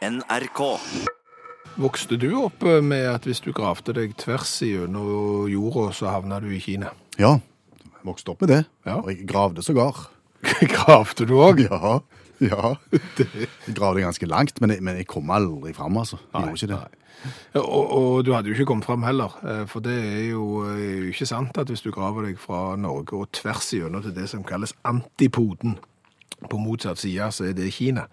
NRK. 0.00 0.60
Vokste 1.76 2.16
du 2.16 2.30
opp 2.40 2.62
eh, 2.64 2.78
med 2.80 3.04
at 3.10 3.26
hvis 3.28 3.42
du 3.44 3.50
gravde 3.52 3.92
deg 3.92 4.14
tvers 4.20 4.54
gjennom 4.64 5.44
jorda, 5.52 5.90
så 5.92 6.08
havna 6.14 6.38
du 6.40 6.46
i 6.56 6.60
Kina? 6.62 6.94
Ja, 7.20 7.34
jeg 7.76 8.06
vokste 8.08 8.32
opp 8.32 8.40
med 8.40 8.48
det. 8.48 8.62
Ja. 8.88 8.96
Og 9.02 9.10
jeg 9.12 9.26
gravde 9.28 9.64
sågar. 9.64 10.06
Gravde 10.72 11.26
du 11.28 11.34
òg? 11.36 11.60
Ja, 11.66 11.98
ja. 12.40 12.70
Jeg 12.96 13.74
gravde 13.76 14.00
ganske 14.00 14.24
langt, 14.24 14.62
men 14.64 14.72
jeg, 14.72 14.80
men 14.80 14.96
jeg 14.96 15.04
kom 15.10 15.28
aldri 15.36 15.74
fram, 15.76 15.98
altså. 16.00 16.16
Jeg 16.32 16.48
gjorde 16.48 16.56
ikke 16.56 16.70
det. 16.72 17.60
Og, 17.60 17.92
og 17.98 18.24
du 18.24 18.32
hadde 18.32 18.48
jo 18.48 18.56
ikke 18.56 18.70
kommet 18.70 18.88
fram 18.88 19.04
heller, 19.04 19.36
eh, 19.44 19.66
for 19.68 19.84
det 19.84 19.98
er 20.00 20.30
jo 20.30 20.64
eh, 20.64 21.10
ikke 21.10 21.28
sant 21.28 21.60
at 21.60 21.68
hvis 21.68 21.84
du 21.84 21.90
graver 21.92 22.30
deg 22.30 22.40
fra 22.40 22.72
Norge 22.80 23.20
og 23.20 23.28
tvers 23.36 23.68
igjennom 23.76 24.06
til 24.06 24.16
det 24.16 24.30
som 24.32 24.48
kalles 24.48 24.72
antipoden, 24.88 25.76
på 26.48 26.56
motsatt 26.56 26.96
side, 26.96 27.26
så 27.36 27.50
er 27.50 27.52
det 27.52 27.68
Kina. 27.76 28.06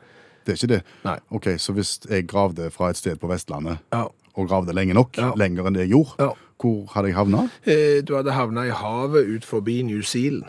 Det 0.48 0.54
er 0.55 0.59
ikke 0.61 0.70
det. 0.71 0.84
Nei. 1.04 1.18
Ok, 1.36 1.48
Så 1.59 1.73
hvis 1.75 1.98
jeg 2.09 2.23
gravde 2.32 2.70
fra 2.71 2.89
et 2.93 2.97
sted 2.97 3.20
på 3.20 3.27
Vestlandet, 3.27 3.79
Ja. 3.92 4.05
og 4.38 4.47
gravde 4.47 4.71
lenge 4.74 4.93
nok, 4.96 5.18
Ja. 5.18 5.33
lenger 5.36 5.68
enn 5.68 5.74
det 5.75 5.89
jeg 5.89 5.92
gjorde, 5.92 6.15
Ja. 6.24 6.29
hvor 6.57 6.88
hadde 6.93 7.07
jeg 7.11 7.15
havna? 7.18 7.50
Eh, 7.65 8.01
Du 8.01 8.15
hadde 8.15 8.32
havna 8.32 8.64
i 8.65 8.71
havet 8.71 9.28
ut 9.36 9.43
forbi 9.46 9.82
New 9.83 10.02
Zealand. 10.02 10.46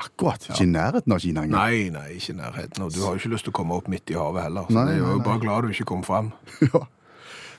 Akkurat. 0.00 0.40
Ikke 0.48 0.62
i 0.64 0.66
nærheten 0.72 1.12
av 1.12 1.18
Kina 1.20 1.42
engang. 1.42 1.60
Nei, 1.60 1.90
nei, 1.92 2.14
ikke 2.16 2.30
i 2.32 2.36
nærheten. 2.38 2.80
Og 2.86 2.92
du 2.94 3.02
har 3.04 3.12
jo 3.12 3.18
ikke 3.20 3.34
lyst 3.34 3.44
til 3.44 3.52
å 3.52 3.58
komme 3.60 3.72
opp 3.76 3.86
midt 3.92 4.08
i 4.10 4.14
havet 4.16 4.42
heller. 4.46 4.62
Så 4.64 4.70
Nei, 4.72 4.84
det 4.86 4.94
er 4.94 5.12
jo 5.12 5.18
bare 5.20 5.40
glad 5.42 5.62
du 5.62 5.68
ikke 5.74 5.84
kom 5.84 6.02
fram. 6.02 6.32
Ja. 6.72 6.80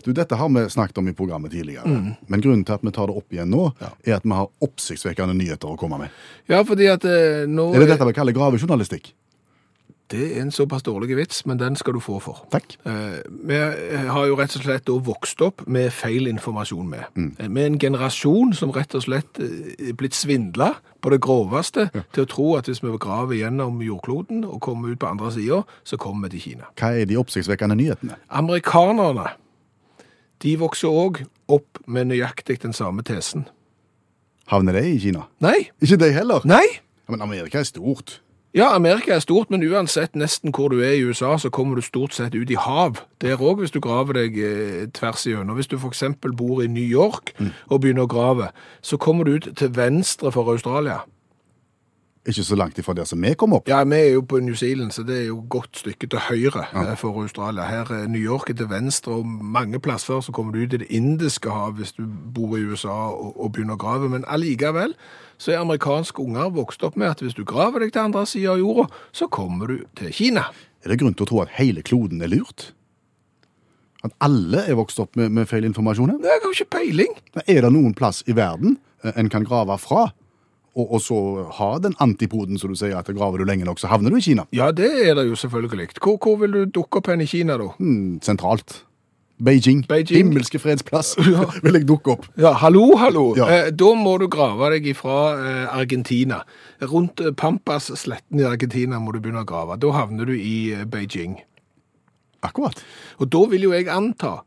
Du, 0.03 0.11
Dette 0.13 0.35
har 0.35 0.49
vi 0.49 0.61
snakket 0.73 0.97
om 0.97 1.07
i 1.07 1.13
programmet 1.13 1.51
tidligere. 1.51 1.85
Men 2.27 2.41
grunnen 2.41 2.65
til 2.65 2.73
at 2.73 2.81
vi 2.81 2.89
tar 2.89 3.05
det 3.05 3.15
opp 3.15 3.29
igjen 3.29 3.51
nå, 3.53 3.67
Mm. 3.69 3.81
Ja. 3.81 3.89
er 4.07 4.15
at 4.15 4.23
vi 4.23 4.31
har 4.33 4.47
oppsiktsvekkende 4.59 5.35
nyheter 5.37 5.69
å 5.69 5.77
komme 5.77 5.99
med. 5.99 6.09
Ja, 6.49 6.63
fordi 6.63 6.87
at 6.91 7.05
eh, 7.05 7.45
nå 7.45 7.75
Er 7.75 7.79
det 7.85 7.89
dette 7.89 8.07
vi 8.07 8.13
kaller 8.13 8.33
gravejournalistikk? 8.33 9.11
Det 10.11 10.25
er 10.37 10.41
en 10.41 10.51
såpass 10.51 10.83
dårlig 10.83 11.15
vits, 11.15 11.45
men 11.47 11.57
den 11.59 11.75
skal 11.79 11.93
du 11.95 11.99
få 12.03 12.17
for. 12.19 12.41
Takk. 12.51 12.73
Eh, 12.85 13.21
Vi 13.47 13.55
har 14.11 14.25
jo 14.27 14.35
rett 14.35 14.55
og 14.57 14.63
slett 14.65 14.85
da 14.85 14.97
vokst 14.99 15.41
opp 15.41 15.63
med 15.67 15.91
feil 15.95 16.27
informasjon 16.27 16.89
med. 16.89 17.03
Mm. 17.15 17.35
Eh, 17.39 17.47
Med 17.49 17.65
en 17.65 17.79
generasjon 17.79 18.53
som 18.53 18.71
rett 18.75 18.93
og 18.95 19.03
slett 19.05 19.39
eh, 19.39 19.89
er 19.89 19.93
blitt 19.93 20.13
svindla 20.13 20.73
på 21.01 21.09
det 21.13 21.21
groveste 21.21 21.89
til 22.13 22.23
å 22.23 22.27
tro 22.29 22.55
at 22.57 22.67
hvis 22.67 22.83
vi 22.83 22.91
graver 22.99 23.39
gjennom 23.39 23.79
jordkloden 23.81 24.43
og 24.45 24.59
kommer 24.61 24.91
ut 24.91 24.99
på 24.99 25.07
andre 25.07 25.31
sida, 25.31 25.63
så 25.83 25.97
kommer 25.97 26.27
vi 26.29 26.37
til 26.37 26.41
Kina. 26.51 26.67
Hva 26.75 26.91
er 26.99 27.05
de 27.05 27.17
oppsiktsvekkende 27.17 27.75
nyhetene? 27.79 28.15
Amerikanerne 28.29 29.29
de 30.41 30.55
vokser 30.57 30.89
òg 30.89 31.21
opp 31.47 31.79
med 31.87 32.09
nøyaktig 32.09 32.59
den 32.63 32.73
samme 32.73 33.03
tesen. 33.05 33.47
Havner 34.51 34.73
de 34.73 34.81
i 34.95 34.99
Kina? 34.99 35.27
Nei! 35.39 35.69
Ikke 35.81 35.97
de 36.01 36.11
heller. 36.11 36.41
Nei! 36.49 36.65
Ja, 37.07 37.11
Men 37.15 37.21
Amerika 37.21 37.59
er 37.59 37.63
stort. 37.63 38.19
Ja, 38.53 38.75
Amerika 38.75 39.13
er 39.13 39.19
stort, 39.19 39.47
men 39.49 39.63
uansett 39.63 40.15
nesten 40.15 40.51
hvor 40.51 40.67
du 40.67 40.81
er 40.83 40.97
i 40.97 41.05
USA, 41.07 41.37
så 41.39 41.49
kommer 41.49 41.75
du 41.79 41.81
stort 41.81 42.13
sett 42.13 42.35
ut 42.35 42.49
i 42.51 42.57
hav. 42.59 42.99
Der 43.23 43.39
òg, 43.39 43.61
hvis 43.61 43.71
du 43.71 43.79
graver 43.79 44.17
deg 44.17 44.35
eh, 44.35 44.89
tvers 44.91 45.23
igjennom. 45.25 45.55
Hvis 45.55 45.71
du 45.71 45.77
f.eks. 45.79 46.03
bor 46.37 46.59
i 46.59 46.67
New 46.67 46.83
York 46.83 47.31
og 47.69 47.81
begynner 47.81 48.03
å 48.03 48.11
grave, 48.11 48.49
så 48.83 48.99
kommer 48.99 49.23
du 49.23 49.37
ut 49.39 49.47
til 49.55 49.71
venstre 49.75 50.31
for 50.35 50.51
Australia. 50.51 50.99
Ikke 52.21 52.43
så 52.45 52.55
langt 52.55 52.77
ifra 52.77 52.93
der 52.93 53.07
som 53.09 53.23
vi 53.23 53.31
kom 53.33 53.55
opp. 53.57 53.69
Ja, 53.69 53.79
vi 53.83 53.97
er 53.97 54.11
jo 54.13 54.21
på 54.21 54.37
New 54.39 54.53
Zealand, 54.53 54.91
så 54.93 55.01
det 55.03 55.15
er 55.23 55.25
jo 55.31 55.39
godt 55.49 55.79
stykke 55.81 56.05
til 56.07 56.19
høyre 56.19 56.67
ja. 56.69 56.93
for 56.93 57.17
Australia. 57.21 57.65
Her 57.65 57.89
er 57.95 58.07
New 58.07 58.21
York 58.21 58.51
til 58.57 58.69
venstre, 58.69 59.11
og 59.11 59.25
mange 59.25 59.79
plasser 59.79 60.21
så 60.21 60.31
kommer 60.31 60.53
du 60.53 60.59
ut 60.61 60.73
i 60.73 60.77
det 60.83 60.89
indiske 60.89 61.49
hav 61.49 61.79
hvis 61.79 61.95
du 61.97 62.05
bor 62.05 62.53
i 62.57 62.61
USA 62.61 62.93
og, 63.09 63.33
og 63.41 63.53
begynner 63.55 63.73
å 63.73 63.81
grave. 63.81 64.09
Men 64.13 64.27
allikevel 64.29 64.93
så 65.41 65.55
er 65.55 65.63
amerikanske 65.63 66.21
unger 66.21 66.53
vokst 66.53 66.85
opp 66.85 66.99
med 66.99 67.09
at 67.09 67.25
hvis 67.25 67.33
du 67.33 67.41
graver 67.43 67.81
deg 67.81 67.95
til 67.95 68.05
andre 68.05 68.27
sida 68.29 68.53
av 68.53 68.61
jorda, 68.61 68.85
så 69.11 69.25
kommer 69.25 69.73
du 69.73 69.81
til 69.97 70.13
Kina. 70.13 70.45
Er 70.85 70.93
det 70.93 71.01
grunn 71.01 71.17
til 71.17 71.25
å 71.25 71.31
tro 71.31 71.41
at 71.41 71.57
hele 71.57 71.81
kloden 71.81 72.21
er 72.21 72.29
lurt? 72.29 72.69
At 74.05 74.13
alle 74.21 74.61
er 74.69 74.77
vokst 74.77 75.01
opp 75.01 75.17
med, 75.17 75.33
med 75.33 75.49
feil 75.49 75.65
informasjon? 75.65 76.13
her? 76.13 76.21
Jeg 76.29 76.45
har 76.45 76.53
ikke 76.53 76.73
peiling. 76.77 77.17
Er 77.47 77.65
det 77.65 77.73
noen 77.73 77.97
plass 77.97 78.21
i 78.29 78.37
verden 78.37 78.77
eh, 79.01 79.17
en 79.17 79.29
kan 79.29 79.45
grave 79.45 79.77
fra, 79.81 80.11
og, 80.75 80.85
og 80.85 81.01
så 81.03 81.17
ha 81.57 81.71
den 81.83 81.95
antipoden, 81.99 82.59
som 82.59 82.71
du 82.71 82.77
sier, 82.79 82.95
at 82.97 83.09
graver 83.11 83.41
du 83.41 83.47
lenge 83.47 83.67
nok, 83.67 83.81
så 83.81 83.89
havner 83.91 84.13
du 84.13 84.19
i 84.21 84.23
Kina? 84.23 84.45
Ja, 84.55 84.71
det 84.71 84.91
er 85.03 85.17
det 85.19 85.27
jo 85.27 85.35
selvfølgelig. 85.35 85.89
Hvor, 85.99 86.15
hvor 86.21 86.39
vil 86.39 86.55
du 86.55 86.63
dukke 86.79 87.01
opp 87.01 87.11
hen 87.11 87.23
i 87.25 87.27
Kina, 87.27 87.57
da? 87.59 87.73
Hmm, 87.79 88.21
sentralt. 88.23 88.81
Beijing. 89.41 89.81
Beijing. 89.89 90.17
Himmelske 90.17 90.59
fredsplass. 90.61 91.15
Ja. 91.31 91.47
Vil 91.63 91.79
jeg 91.79 91.87
dukke 91.89 92.13
opp. 92.13 92.27
Ja, 92.37 92.51
hallo, 92.61 92.83
hallo. 93.01 93.23
Ja. 93.37 93.47
Eh, 93.49 93.69
da 93.73 93.93
må 93.97 94.17
du 94.21 94.27
grave 94.31 94.69
deg 94.75 94.85
ifra 94.91 95.15
eh, 95.33 95.63
Argentina. 95.73 96.41
Rundt 96.91 97.23
eh, 97.23 97.33
Pampas-sletten 97.33 98.41
i 98.41 98.45
Argentina 98.45 98.99
må 99.01 99.15
du 99.15 99.21
begynne 99.21 99.41
å 99.41 99.49
grave. 99.49 99.79
Da 99.81 99.93
havner 99.95 100.29
du 100.29 100.35
i 100.37 100.75
eh, 100.75 100.85
Beijing. 100.85 101.39
Akkurat. 102.45 102.77
Og 103.17 103.31
da 103.33 103.41
vil 103.49 103.65
jo 103.65 103.73
jeg 103.73 103.89
anta, 103.89 104.37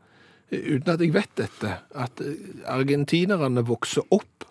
eh, 0.51 0.63
uten 0.77 0.95
at 0.95 1.03
jeg 1.03 1.13
vet 1.15 1.35
dette, 1.43 1.75
at 1.91 2.23
eh, 2.23 2.63
argentinerne 2.71 3.65
vokser 3.67 4.07
opp 4.15 4.47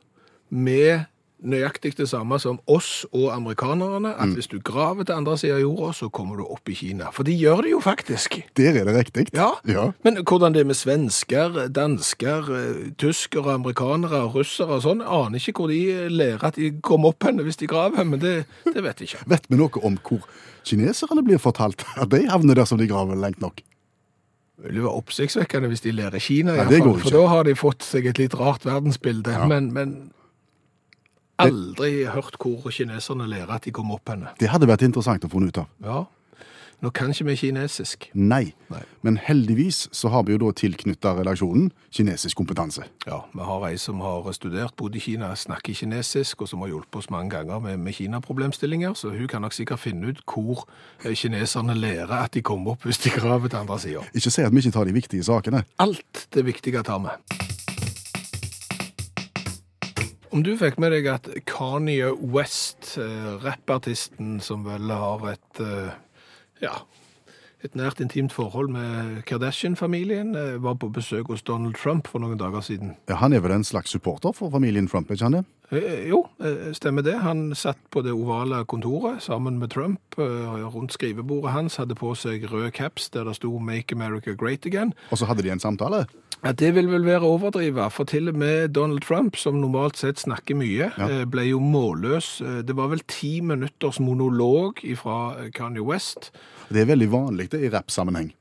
med 0.53 1.06
nøyaktig 1.44 1.94
det 1.99 2.06
samme 2.09 2.38
som 2.43 2.59
oss 2.71 3.05
og 3.12 3.28
amerikanerne, 3.34 4.15
at 4.21 4.32
hvis 4.37 4.49
du 4.50 4.56
graver 4.65 5.05
til 5.05 5.16
andre 5.16 5.37
siden 5.38 5.59
av 5.59 5.62
jorda, 5.62 5.91
så 5.97 6.09
kommer 6.09 6.41
du 6.41 6.44
opp 6.47 6.69
i 6.72 6.77
Kina. 6.78 7.10
For 7.15 7.27
de 7.27 7.34
gjør 7.37 7.65
det 7.66 7.75
jo 7.75 7.81
faktisk. 7.84 8.38
Der 8.56 8.81
er 8.81 8.88
det 8.88 8.97
riktig. 8.97 9.27
Ja. 9.37 9.50
ja. 9.69 9.91
Men 10.06 10.22
hvordan 10.22 10.56
det 10.56 10.65
er 10.65 10.71
med 10.71 10.78
svensker, 10.78 11.66
dansker, 11.75 12.49
tyskere, 13.00 13.59
amerikanere, 13.59 14.25
russere 14.34 14.78
og 14.78 14.87
sånn, 14.87 15.05
aner 15.05 15.38
ikke 15.41 15.65
hvor 15.65 15.72
de 15.72 16.09
lærer 16.12 16.49
at 16.49 16.59
de 16.60 16.72
kommer 16.84 17.15
opp 17.15 17.28
henne 17.28 17.44
hvis 17.47 17.61
de 17.61 17.69
graver, 17.71 18.09
men 18.09 18.22
det, 18.22 18.34
det 18.66 18.81
vet 18.81 19.05
jeg 19.05 19.12
ikke. 19.12 19.28
Vet 19.34 19.47
vi 19.50 19.61
noe 19.61 19.84
om 19.84 20.00
hvor 20.05 20.26
kineserne 20.65 21.22
blir 21.26 21.41
fortalt 21.43 21.84
at 22.00 22.11
de 22.12 22.25
havner 22.31 22.56
der 22.56 22.69
som 22.69 22.81
de 22.81 22.88
graver 22.88 23.19
lengt 23.19 23.43
nok? 23.44 23.61
Det 24.65 24.81
være 24.81 24.97
oppsiktsvekkende 24.97 25.69
hvis 25.69 25.82
de 25.84 25.93
lærer 25.93 26.22
Kina, 26.22 26.55
i 26.55 26.61
Ja, 26.62 26.65
fall, 26.71 27.00
for 27.03 27.12
da 27.12 27.25
har 27.28 27.44
de 27.44 27.56
fått 27.59 27.82
seg 27.84 28.06
et 28.06 28.21
litt 28.22 28.37
rart 28.38 28.65
verdensbilde. 28.65 29.32
Ja. 29.34 29.49
Men, 29.50 29.72
men 29.75 29.97
aldri 31.49 31.93
hørt 32.10 32.38
hvor 32.41 32.75
kineserne 32.75 33.28
lærer 33.31 33.56
at 33.56 33.65
de 33.65 33.72
kommer 33.75 34.00
opp 34.00 34.12
henne. 34.12 34.34
Det 34.41 34.50
hadde 34.53 34.69
vært 34.71 34.87
interessant 34.87 35.25
å 35.25 35.32
få 35.32 35.44
ut 35.44 35.62
av. 35.62 35.71
Ja, 35.84 36.05
nå 36.84 36.91
kan 36.93 37.12
ikke 37.12 37.25
vi 37.31 37.37
kinesisk. 37.38 38.10
Nei. 38.12 38.53
Nei. 38.69 38.82
Men 39.06 39.16
heldigvis 39.16 39.87
så 39.97 40.10
har 40.12 40.27
vi 40.27 40.34
jo 40.34 40.41
da 40.43 40.50
tilknyttet 40.53 41.21
redaksjonen 41.21 41.71
kinesisk 41.94 42.37
kompetanse. 42.37 42.84
Ja, 43.06 43.22
vi 43.32 43.47
har 43.49 43.65
ei 43.71 43.78
som 43.81 44.03
har 44.05 44.28
studert, 44.37 44.75
bodd 44.77 44.97
i 44.99 45.00
Kina, 45.00 45.32
snakker 45.38 45.72
kinesisk, 45.72 46.44
og 46.44 46.50
som 46.50 46.65
har 46.65 46.75
hjulpet 46.75 47.00
oss 47.00 47.10
mange 47.15 47.32
ganger 47.32 47.62
med, 47.65 47.81
med 47.81 47.97
Kina-problemstillinger, 47.97 48.93
så 49.00 49.15
hun 49.15 49.28
kan 49.31 49.44
nok 49.47 49.56
sikkert 49.56 49.81
finne 49.81 50.12
ut 50.12 50.25
hvor 50.28 50.66
eh, 51.05 51.15
kineserne 51.16 51.76
lærer 51.78 52.19
at 52.21 52.34
de 52.34 52.44
kommer 52.44 52.75
opp 52.75 52.84
hvis 52.84 53.00
de 53.06 53.16
graver 53.16 53.49
til 53.49 53.65
andre 53.65 53.81
siden. 53.81 54.12
Ikke 54.12 54.34
si 54.34 54.44
at 54.44 54.53
vi 54.53 54.65
ikke 54.65 54.76
tar 54.76 54.91
de 54.91 54.99
viktige 55.00 55.25
sakene. 55.25 55.65
Alt 55.78 56.26
det 56.34 56.44
viktige 56.44 56.84
tar 56.84 57.00
vi. 57.06 57.64
Om 60.34 60.43
du 60.43 60.56
fikk 60.59 60.81
med 60.83 60.91
deg 60.91 61.06
at 61.06 61.28
Kanye 61.47 62.09
West, 62.34 62.97
eh, 62.99 63.27
rappartisten 63.39 64.41
som 64.43 64.65
vel 64.67 64.91
har 64.91 65.22
et, 65.31 65.61
eh, 65.62 65.93
ja, 66.61 66.72
et 67.62 67.77
nært 67.78 68.00
intimt 68.03 68.33
forhold 68.34 68.69
med 68.69 69.23
Kardashian-familien, 69.27 70.34
eh, 70.34 70.59
var 70.59 70.75
på 70.75 70.91
besøk 70.91 71.28
hos 71.28 71.43
Donald 71.43 71.77
Trump 71.77 72.09
for 72.09 72.19
noen 72.19 72.37
dager 72.37 72.67
siden. 72.67 72.97
Ja, 73.09 73.15
han 73.15 73.33
er 73.33 73.39
vel 73.39 73.53
en 73.53 73.62
slags 73.62 73.91
supporter 73.91 74.34
for 74.34 74.50
familien 74.50 74.89
Trump, 74.89 75.09
ikke 75.09 75.23
han 75.23 75.33
det? 75.33 75.44
Jo, 76.11 76.27
stemmer 76.73 77.03
det. 77.03 77.23
Han 77.23 77.55
satt 77.55 77.78
på 77.91 78.03
det 78.03 78.12
ovale 78.12 78.65
kontoret 78.67 79.23
sammen 79.23 79.59
med 79.59 79.71
Trump. 79.71 80.00
Rundt 80.19 80.93
skrivebordet 80.93 81.53
hans 81.53 81.77
hadde 81.77 81.94
på 81.94 82.15
seg 82.15 82.44
rød 82.53 82.73
caps 82.73 83.09
der 83.09 83.25
det 83.25 83.37
sto 83.37 83.59
'Make 83.59 83.93
America 83.93 84.34
Great 84.34 84.67
Again'. 84.67 84.93
Og 85.11 85.19
så 85.19 85.27
hadde 85.27 85.43
de 85.43 85.50
en 85.50 85.59
samtale. 85.59 86.06
Ja, 86.44 86.53
Det 86.53 86.75
vil 86.75 86.91
vel 86.93 87.05
være 87.06 87.25
overdrivet, 87.25 87.93
for 87.93 88.05
til 88.05 88.28
og 88.28 88.37
med 88.37 88.69
Donald 88.77 89.00
Trump, 89.00 89.37
som 89.41 89.55
normalt 89.62 89.97
sett 89.97 90.21
snakker 90.21 90.55
mye, 90.55 90.91
Ja. 90.99 91.06
eh, 91.09 91.25
ble 91.25 91.49
jo 91.49 91.59
målløs. 91.59 92.41
Eh, 92.43 92.62
Det 92.62 92.77
var 92.77 92.88
vel 92.88 93.00
ti 93.09 93.41
minutters 93.41 93.99
monolog 93.99 94.75
fra 94.97 95.34
Kanye 95.55 95.81
West. 95.82 96.31
Det 96.71 96.82
er 96.82 96.94
veldig 96.97 97.09
vanlig 97.10 97.49
det 97.50 97.62
i 97.65 97.71
rappsammenheng. 97.71 98.32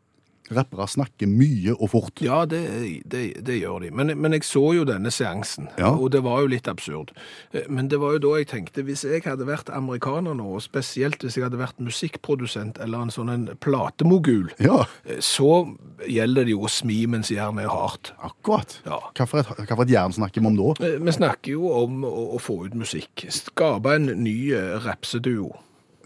Rappere 0.51 0.83
snakker 0.91 1.25
mye 1.31 1.71
og 1.79 1.89
fort. 1.94 2.19
Ja, 2.21 2.41
det, 2.45 2.59
det, 3.07 3.21
det 3.47 3.62
gjør 3.62 3.79
de. 3.85 3.91
Men, 3.95 4.12
men 4.19 4.33
jeg 4.35 4.44
så 4.44 4.73
jo 4.75 4.83
denne 4.83 5.09
seansen, 5.09 5.69
Ja. 5.79 5.94
og 5.95 6.12
det 6.12 6.19
var 6.25 6.41
jo 6.44 6.50
litt 6.51 6.68
absurd. 6.68 7.13
Eh, 7.53 7.63
Men 7.69 7.88
det 7.88 8.00
var 8.01 8.12
jo 8.18 8.19
da 8.19 8.33
jeg 8.41 8.50
tenkte, 8.51 8.83
hvis 8.83 9.06
jeg 9.07 9.23
hadde 9.23 9.47
vært 9.47 9.71
amerikaner 9.71 10.35
nå, 10.35 10.50
og 10.57 10.62
spesielt 10.62 11.23
hvis 11.23 11.38
jeg 11.39 11.45
hadde 11.47 11.57
vært 11.62 11.79
musikkprodusent 11.79 12.77
eller 12.83 13.06
en 13.07 13.09
sånn 13.15 13.31
en 13.31 13.45
platemogul, 13.63 14.51
Ja, 14.59 14.83
eh, 15.06 15.21
så 15.23 15.63
gjelder 16.07 16.44
det 16.44 16.51
jo 16.57 16.65
å 16.68 16.69
smi 16.69 17.06
mens 17.07 17.31
jernet 17.31 17.63
er 17.63 17.71
hardt. 17.71 18.12
akkurat. 18.21 18.79
Ja. 18.85 19.00
Hva 19.15 19.25
for 19.27 19.39
et, 19.39 19.47
hva 19.63 19.75
for 19.75 19.83
et 19.88 19.95
jern 19.95 20.12
snakker 20.13 20.41
vi 20.44 20.47
om 20.51 20.56
da? 20.59 20.85
Eh, 20.85 21.00
Vi 21.00 21.12
snakker 21.15 21.51
jo 21.56 21.71
om 21.71 22.03
å, 22.03 22.35
å 22.35 22.39
få 22.39 22.65
ut 22.68 22.75
musikk. 22.75 23.25
Skape 23.31 23.95
en 23.95 24.12
ny 24.23 24.51
rapseduo. 24.83 25.53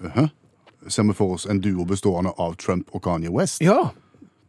Uh 0.03 0.27
Ser 0.87 1.03
vi 1.03 1.11
for 1.17 1.33
oss 1.33 1.45
en 1.49 1.57
duo 1.59 1.83
bestående 1.89 2.31
av 2.39 2.53
Trump 2.61 2.87
og 2.95 3.01
Kanye 3.03 3.31
West? 3.33 3.59
Ja, 3.65 3.89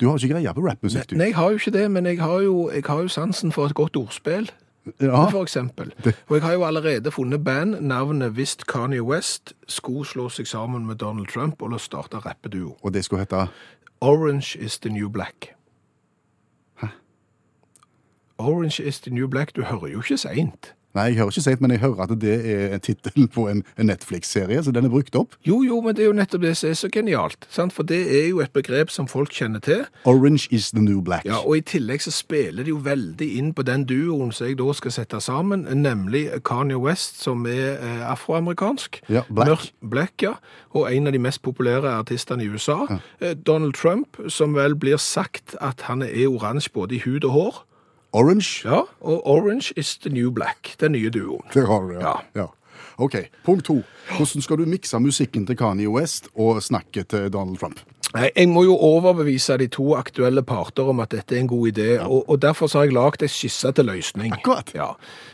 Du 0.00 0.08
har 0.08 0.16
ikke 0.18 0.34
greie 0.34 0.54
på 0.54 0.62
rappmusikk, 0.62 1.10
du. 1.10 1.16
nei, 1.16 1.26
jeg 1.32 1.34
har 1.34 1.50
jo 1.50 1.58
ikke 1.58 1.70
det, 1.74 1.90
men 1.90 2.06
jeg 2.06 2.20
har 2.20 2.40
jo, 2.44 2.70
jeg 2.70 2.82
har 2.86 3.00
jo 3.02 3.08
sansen 3.08 3.52
for 3.52 3.66
et 3.66 3.74
godt 3.74 3.96
ordspill. 3.96 4.50
Ja, 5.00 5.26
for 5.28 5.42
eksempel. 5.42 5.92
Og 6.28 6.36
jeg 6.36 6.42
har 6.42 6.52
jo 6.52 6.64
allerede 6.64 7.10
funnet 7.12 7.44
band, 7.44 7.80
navnet 7.80 8.36
visst 8.36 8.66
Kanye 8.66 9.02
West 9.02 9.52
skulle 9.68 10.06
slå 10.06 10.28
seg 10.32 10.46
sammen 10.48 10.86
med 10.86 10.96
Donald 11.02 11.26
Trump 11.28 11.62
og 11.62 11.80
starte 11.80 12.16
rappeduo. 12.18 12.76
og 12.82 12.94
det 12.94 13.04
skulle 13.04 13.20
hete 13.20 13.46
Orange 14.00 14.56
is 14.58 14.78
the 14.78 14.88
new 14.88 15.08
black. 15.08 15.54
Hæ? 16.80 16.86
Orange 18.38 18.82
is 18.82 19.00
the 19.00 19.10
new 19.10 19.26
black. 19.28 19.56
Du 19.56 19.62
hører 19.62 19.86
jo 19.86 19.98
ikke 19.98 20.16
seint. 20.16 20.74
Nei, 20.96 21.11
jeg 21.12 21.19
hører 21.20 21.31
ikke 21.35 21.43
seint, 21.44 21.61
men 21.61 21.70
jeg 21.70 21.81
hører 21.82 22.00
at 22.06 22.12
det 22.20 22.35
er 22.49 22.73
en 22.75 22.81
tittel 22.81 23.26
på 23.29 23.44
en, 23.50 23.61
en 23.79 23.87
Netflix-serie, 23.87 24.62
så 24.64 24.73
den 24.73 24.87
er 24.88 24.93
brukt 24.93 25.14
opp. 25.20 25.37
Jo, 25.46 25.61
jo, 25.62 25.81
men 25.85 25.94
det 25.94 26.02
er 26.02 26.08
jo 26.08 26.14
nettopp 26.17 26.43
det 26.43 26.55
som 26.56 26.70
er 26.70 26.79
så 26.81 26.88
genialt. 26.90 27.46
Sant? 27.52 27.75
For 27.76 27.82
det 27.87 27.99
er 28.08 28.29
jo 28.31 28.40
et 28.40 28.52
begrep 28.56 28.90
som 28.90 29.06
folk 29.06 29.31
kjenner 29.37 29.61
til. 29.62 29.85
Orange 30.08 30.49
is 30.50 30.70
the 30.73 30.81
new 30.82 31.02
black. 31.05 31.26
Ja, 31.29 31.43
Og 31.44 31.58
i 31.58 31.61
tillegg 31.61 32.00
så 32.02 32.11
spiller 32.11 32.64
de 32.64 32.73
jo 32.73 32.81
veldig 32.82 33.29
inn 33.38 33.52
på 33.55 33.62
den 33.69 33.85
duoen 33.87 34.32
som 34.32 34.49
jeg 34.49 34.56
da 34.58 34.73
skal 34.75 34.96
sette 34.96 35.20
sammen, 35.23 35.67
nemlig 35.76 36.25
Kanye 36.49 36.81
West, 36.81 37.20
som 37.23 37.44
er 37.46 37.76
eh, 37.76 38.02
afroamerikansk. 38.11 39.02
Ja, 39.12 39.23
black. 39.29 39.49
Mørk- 39.49 39.73
black, 39.93 40.23
ja. 40.23 40.35
Og 40.75 40.88
en 40.93 41.06
av 41.06 41.12
de 41.14 41.19
mest 41.23 41.43
populære 41.43 41.88
artistene 41.99 42.44
i 42.44 42.49
USA. 42.49 42.81
Eh, 43.20 43.35
Donald 43.46 43.75
Trump, 43.75 44.17
som 44.29 44.55
vel 44.56 44.75
blir 44.76 44.96
sagt 44.96 45.55
at 45.61 45.85
han 45.88 46.02
er 46.02 46.26
oransje 46.29 46.73
både 46.75 46.96
i 46.96 47.02
hud 47.05 47.25
og 47.25 47.31
hår. 47.37 47.64
Orange, 48.12 48.69
Ja, 48.69 48.82
og 49.00 49.26
Orange 49.26 49.72
is 49.76 49.99
the 49.99 50.10
new 50.10 50.31
black, 50.31 50.75
den 50.81 50.93
nye 50.93 51.10
duoen. 51.10 51.43
Det 51.55 51.66
har 51.66 51.81
du 51.81 51.93
ja. 51.93 52.00
Ja. 52.00 52.14
ja. 52.34 52.46
Ok, 52.98 53.14
punkt 53.44 53.64
to. 53.64 53.82
Hvordan 54.16 54.42
skal 54.42 54.58
du 54.58 54.64
mikse 54.66 54.98
musikken 54.98 55.46
til 55.46 55.56
Kanye 55.56 55.88
West 55.88 56.28
og 56.34 56.62
snakke 56.62 57.04
til 57.06 57.32
Donald 57.32 57.58
Trump? 57.58 57.80
Jeg 58.34 58.48
må 58.48 58.62
jo 58.64 58.72
overbevise 58.74 59.58
de 59.58 59.66
to 59.68 59.94
aktuelle 59.94 60.42
parter 60.42 60.82
om 60.88 61.00
at 61.04 61.10
dette 61.12 61.36
er 61.36 61.40
en 61.40 61.48
god 61.48 61.68
idé, 61.68 62.00
og, 62.00 62.24
og 62.30 62.42
derfor 62.42 62.66
så 62.66 62.78
har 62.78 62.84
jeg 62.88 62.94
lagd 62.96 63.22
ei 63.22 63.28
skisse 63.28 63.70
til 63.76 63.84
løsning. 63.84 64.32
Akkurat. 64.32 64.72
Ja. 64.74 64.86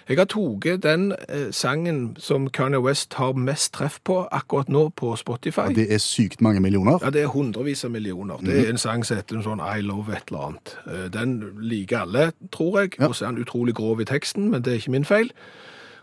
Jeg 0.09 0.19
har 0.19 0.27
tatt 0.29 0.83
den 0.83 1.13
eh, 1.29 1.53
sangen 1.55 2.17
som 2.19 2.51
Kanye 2.51 2.83
West 2.83 3.15
har 3.15 3.33
mest 3.39 3.73
treff 3.79 4.01
på 4.05 4.25
akkurat 4.27 4.69
nå 4.69 4.89
på 4.99 5.15
Spotify. 5.17 5.71
Ja, 5.71 5.77
Det 5.79 5.87
er 5.95 6.03
sykt 6.03 6.43
mange 6.43 6.61
millioner. 6.61 6.99
Ja, 7.01 7.11
det 7.15 7.23
er 7.23 7.31
hundrevis 7.33 7.85
av 7.85 7.95
millioner. 7.95 8.43
Det 8.43 8.65
er 8.65 8.73
en 8.75 8.79
sang 8.83 9.07
som 9.07 9.17
heter 9.23 9.41
sånn 9.47 9.63
I 9.63 9.81
love 9.81 10.13
et 10.13 10.29
eller 10.29 10.49
annet. 10.51 10.77
Eh, 10.91 11.07
Den 11.15 11.39
liker 11.63 12.03
alle, 12.03 12.33
tror 12.53 12.81
jeg, 12.83 12.99
og 13.01 13.15
så 13.15 13.29
er 13.29 13.37
den 13.39 13.47
utrolig 13.47 13.75
grov 13.75 14.03
i 14.03 14.05
teksten, 14.11 14.51
men 14.51 14.63
det 14.67 14.73
er 14.73 14.83
ikke 14.83 14.99
min 14.99 15.09
feil. 15.09 15.31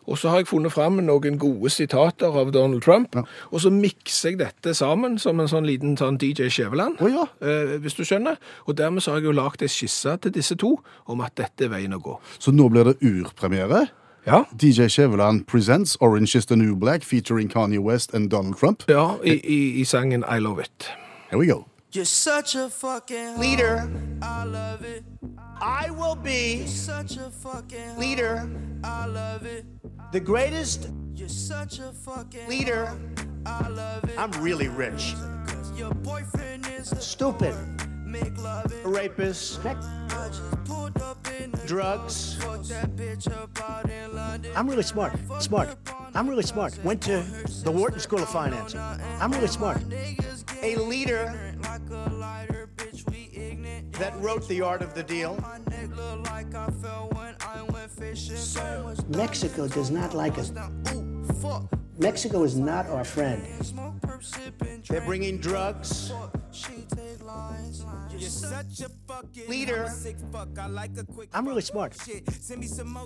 Og 0.10 0.18
så 0.18 0.32
har 0.32 0.42
jeg 0.42 0.50
funnet 0.50 0.74
fram 0.74 0.98
noen 1.04 1.38
gode 1.42 1.70
sitater 1.70 2.34
av 2.42 2.52
Donald 2.56 2.82
Trump, 2.82 3.16
og 3.52 3.62
så 3.62 3.70
mikser 3.74 4.34
jeg 4.34 4.40
dette 4.42 4.74
sammen 4.78 5.20
som 5.22 5.40
en 5.40 5.50
sånn 5.52 5.68
liten 5.68 5.96
sånn 6.00 6.18
DJ 6.22 6.50
Skjæveland, 6.50 7.02
oh, 7.02 7.12
ja. 7.12 7.28
eh, 7.46 7.78
hvis 7.84 7.98
du 8.00 8.04
skjønner. 8.08 8.40
Og 8.66 8.78
dermed 8.78 9.06
så 9.06 9.14
har 9.14 9.22
jeg 9.22 9.30
jo 9.30 9.38
lagt 9.38 9.62
en 9.62 9.72
skisse 9.72 10.18
til 10.24 10.34
disse 10.36 10.58
to 10.60 10.76
om 11.06 11.22
at 11.26 11.38
dette 11.38 11.68
er 11.68 11.74
veien 11.74 11.94
å 11.94 12.02
gå. 12.02 12.18
Så 12.42 12.54
nå 12.56 12.70
blir 12.74 12.92
det 12.92 12.98
urpremiere. 13.02 13.88
Ja, 14.26 14.44
DJ 14.54 14.86
Skjæveland 14.92 15.48
presents 15.50 15.96
Orange 16.02 16.36
is 16.38 16.46
the 16.46 16.56
new 16.56 16.76
black 16.76 17.04
featuring 17.04 17.50
Kanye 17.50 17.82
West 17.82 18.14
and 18.14 18.30
Donald 18.30 18.60
Trump. 18.60 18.84
ja 18.88 19.16
i, 19.24 19.34
i, 19.34 19.82
i 19.82 19.86
sangen 19.86 20.24
I 20.30 20.40
love 20.40 20.62
it. 20.62 20.92
Here 21.32 21.40
we 21.40 21.48
go. 21.48 21.71
You're 21.94 22.06
such 22.06 22.56
a 22.56 22.70
fucking 22.70 23.38
leader. 23.38 23.92
I 24.22 24.46
love 24.46 24.86
it. 24.86 25.04
I 25.60 25.90
will 25.90 26.16
be 26.16 26.66
such 26.66 27.18
a 27.18 27.30
fucking 27.30 27.98
leader. 27.98 28.50
I 28.82 29.08
love 29.08 29.46
it. 29.46 29.66
The 30.14 30.22
greatest. 30.22 30.88
You're 31.14 31.28
such 31.28 31.80
a 31.80 31.92
fucking 31.92 32.48
leader. 32.48 32.98
I 33.46 33.68
love 33.68 34.06
it. 34.06 34.18
I'm 34.18 34.32
really 34.42 34.70
rich. 34.70 35.16
Your 35.76 35.94
boyfriend 35.96 36.66
is 36.68 36.94
Stupid. 37.00 37.56
make 38.06 38.38
love. 38.38 38.74
A 38.86 38.88
rapist. 38.88 39.60
I 39.66 39.74
just 40.30 40.64
pulled 40.64 41.02
up 41.02 41.28
in 41.42 41.52
Drugs. 41.66 42.38
that 42.70 42.96
bitch 42.96 43.30
up 43.30 43.60
out 43.70 43.90
in 43.90 44.02
I'm 44.56 44.68
really 44.68 44.84
smart. 44.84 45.14
Smart. 45.40 45.78
I'm 46.14 46.30
really 46.30 46.44
smart. 46.44 46.78
Went 46.84 47.02
to 47.04 47.24
the 47.64 47.72
Wharton 47.72 48.00
School 48.00 48.20
of 48.20 48.30
Finance. 48.30 48.76
I'm 48.76 49.32
really 49.32 49.48
smart. 49.48 49.82
a 50.64 50.76
leader 50.78 51.56
lighter, 52.22 52.70
bitch, 52.76 53.10
we 53.10 53.32
ignorant. 53.34 53.94
That 53.94 54.14
wrote 54.22 54.48
The 54.48 54.62
Art 54.62 54.84
of 54.84 54.94
the 54.94 55.02
Deal. 55.02 55.36
So, 58.36 58.96
Mexico 59.10 59.68
does 59.68 59.90
not 59.90 60.14
like 60.14 60.38
us. 60.38 60.54
Mexico 61.98 62.44
is 62.44 62.56
not 62.58 62.86
our 62.88 63.04
friend. 63.04 63.44
They're 64.88 65.02
bringing 65.02 65.40
drugs. 65.40 66.12
Leader, 69.48 69.90
I'm 71.34 71.48
really 71.48 71.62
smart. 71.62 71.98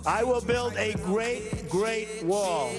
I 0.05 0.23
will 0.23 0.41
build 0.41 0.75
a 0.75 0.93
great, 1.05 1.69
great 1.69 2.23
wall. 2.23 2.69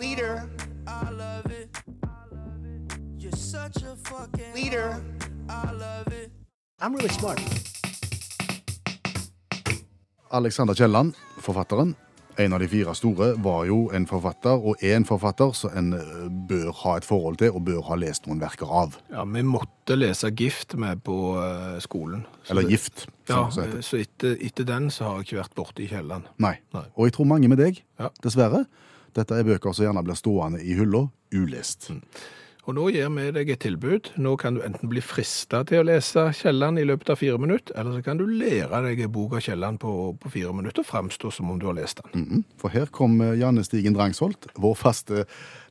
Leader, 0.00 0.48
I 0.86 1.10
love 1.10 1.50
it. 1.50 1.63
Such 3.54 3.82
a 3.84 3.96
fucking 4.10 4.52
Leader. 4.54 4.96
I 5.48 5.72
love 5.72 6.08
it. 6.22 6.30
I'm 6.80 6.94
really 6.96 7.08
smart. 7.08 7.40
Alexander 10.32 10.74
Kielland, 10.74 11.14
forfatteren, 11.38 11.94
en 12.36 12.52
av 12.52 12.58
de 12.60 12.68
fire 12.68 12.94
store, 12.98 13.28
var 13.38 13.64
jo 13.68 13.76
en 13.94 14.06
forfatter, 14.10 14.58
og 14.58 14.82
er 14.82 14.96
en 14.96 15.04
forfatter 15.06 15.52
som 15.54 15.70
en 15.78 15.92
eh, 15.94 16.24
bør 16.50 16.72
ha 16.80 16.96
et 16.98 17.06
forhold 17.06 17.36
til, 17.38 17.52
og 17.54 17.62
bør 17.68 17.78
ha 17.86 17.94
lest 18.00 18.26
noen 18.26 18.40
verker 18.42 18.66
av. 18.74 18.96
Ja, 19.14 19.22
vi 19.24 19.44
måtte 19.46 19.94
lese 19.94 20.32
Gift 20.34 20.74
med 20.74 21.04
på 21.06 21.18
eh, 21.38 21.78
skolen. 21.84 22.24
Så 22.42 22.50
Eller 22.56 22.62
det- 22.66 22.70
Gift, 22.74 23.06
Ja, 23.28 23.44
som 23.50 23.62
det 23.62 23.70
heter. 23.70 23.82
så 23.86 24.00
etter, 24.02 24.34
etter 24.42 24.64
den 24.66 24.90
så 24.90 25.04
har 25.04 25.20
jeg 25.22 25.28
ikke 25.28 25.42
vært 25.44 25.54
borte 25.54 25.82
i 25.84 25.86
kjelleren. 25.92 26.26
Nei. 26.42 26.56
Nei. 26.74 26.84
Og 26.96 27.06
jeg 27.06 27.12
tror 27.20 27.30
mange 27.30 27.48
med 27.48 27.58
deg, 27.62 27.84
Ja. 28.00 28.08
dessverre. 28.22 28.64
Dette 29.14 29.30
er 29.38 29.44
bøker 29.46 29.72
som 29.72 29.86
gjerne 29.86 30.02
blir 30.02 30.18
stående 30.18 30.58
i 30.60 30.74
hylla, 30.74 31.06
ulest. 31.32 31.90
Mm. 31.90 32.02
Og 32.64 32.72
nå 32.78 32.86
gir 32.94 33.10
vi 33.12 33.26
deg 33.36 33.50
et 33.52 33.60
tilbud. 33.60 34.08
Nå 34.24 34.38
kan 34.40 34.56
du 34.56 34.62
enten 34.64 34.88
bli 34.88 35.02
frista 35.04 35.60
til 35.68 35.82
å 35.82 35.84
lese 35.84 36.22
Kielland 36.38 36.80
i 36.80 36.86
løpet 36.88 37.10
av 37.12 37.18
fire 37.20 37.36
minutter, 37.40 37.76
eller 37.76 37.98
så 37.98 38.04
kan 38.06 38.16
du 38.16 38.24
lære 38.24 38.80
deg 38.86 39.02
en 39.04 39.12
bok 39.12 39.34
av 39.36 39.44
Kielland 39.44 39.82
på, 39.82 39.92
på 40.16 40.32
fire 40.32 40.54
minutter 40.56 40.80
og 40.80 40.88
framstå 40.88 41.32
som 41.36 41.52
om 41.52 41.58
du 41.60 41.66
har 41.68 41.76
lest 41.76 42.00
den. 42.00 42.24
Mhm. 42.24 42.44
For 42.60 42.72
her 42.72 42.88
kommer 42.88 43.36
Janne 43.36 43.66
Stigen 43.68 43.96
Drangsholt, 43.96 44.48
vår 44.56 44.78
faste 44.80 45.26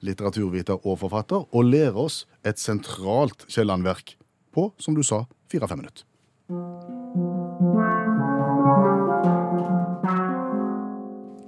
litteraturviter 0.05 0.85
og 0.85 1.01
forfatter, 1.01 1.47
og 1.49 1.65
lærer 1.65 1.97
oss 1.97 2.27
et 2.45 2.61
sentralt 2.61 3.47
Kielland-verk 3.49 4.13
på, 4.53 4.69
som 4.77 4.93
du 4.93 5.01
sa, 5.01 5.23
fire-fem 5.49 5.81
minutter. 5.81 6.05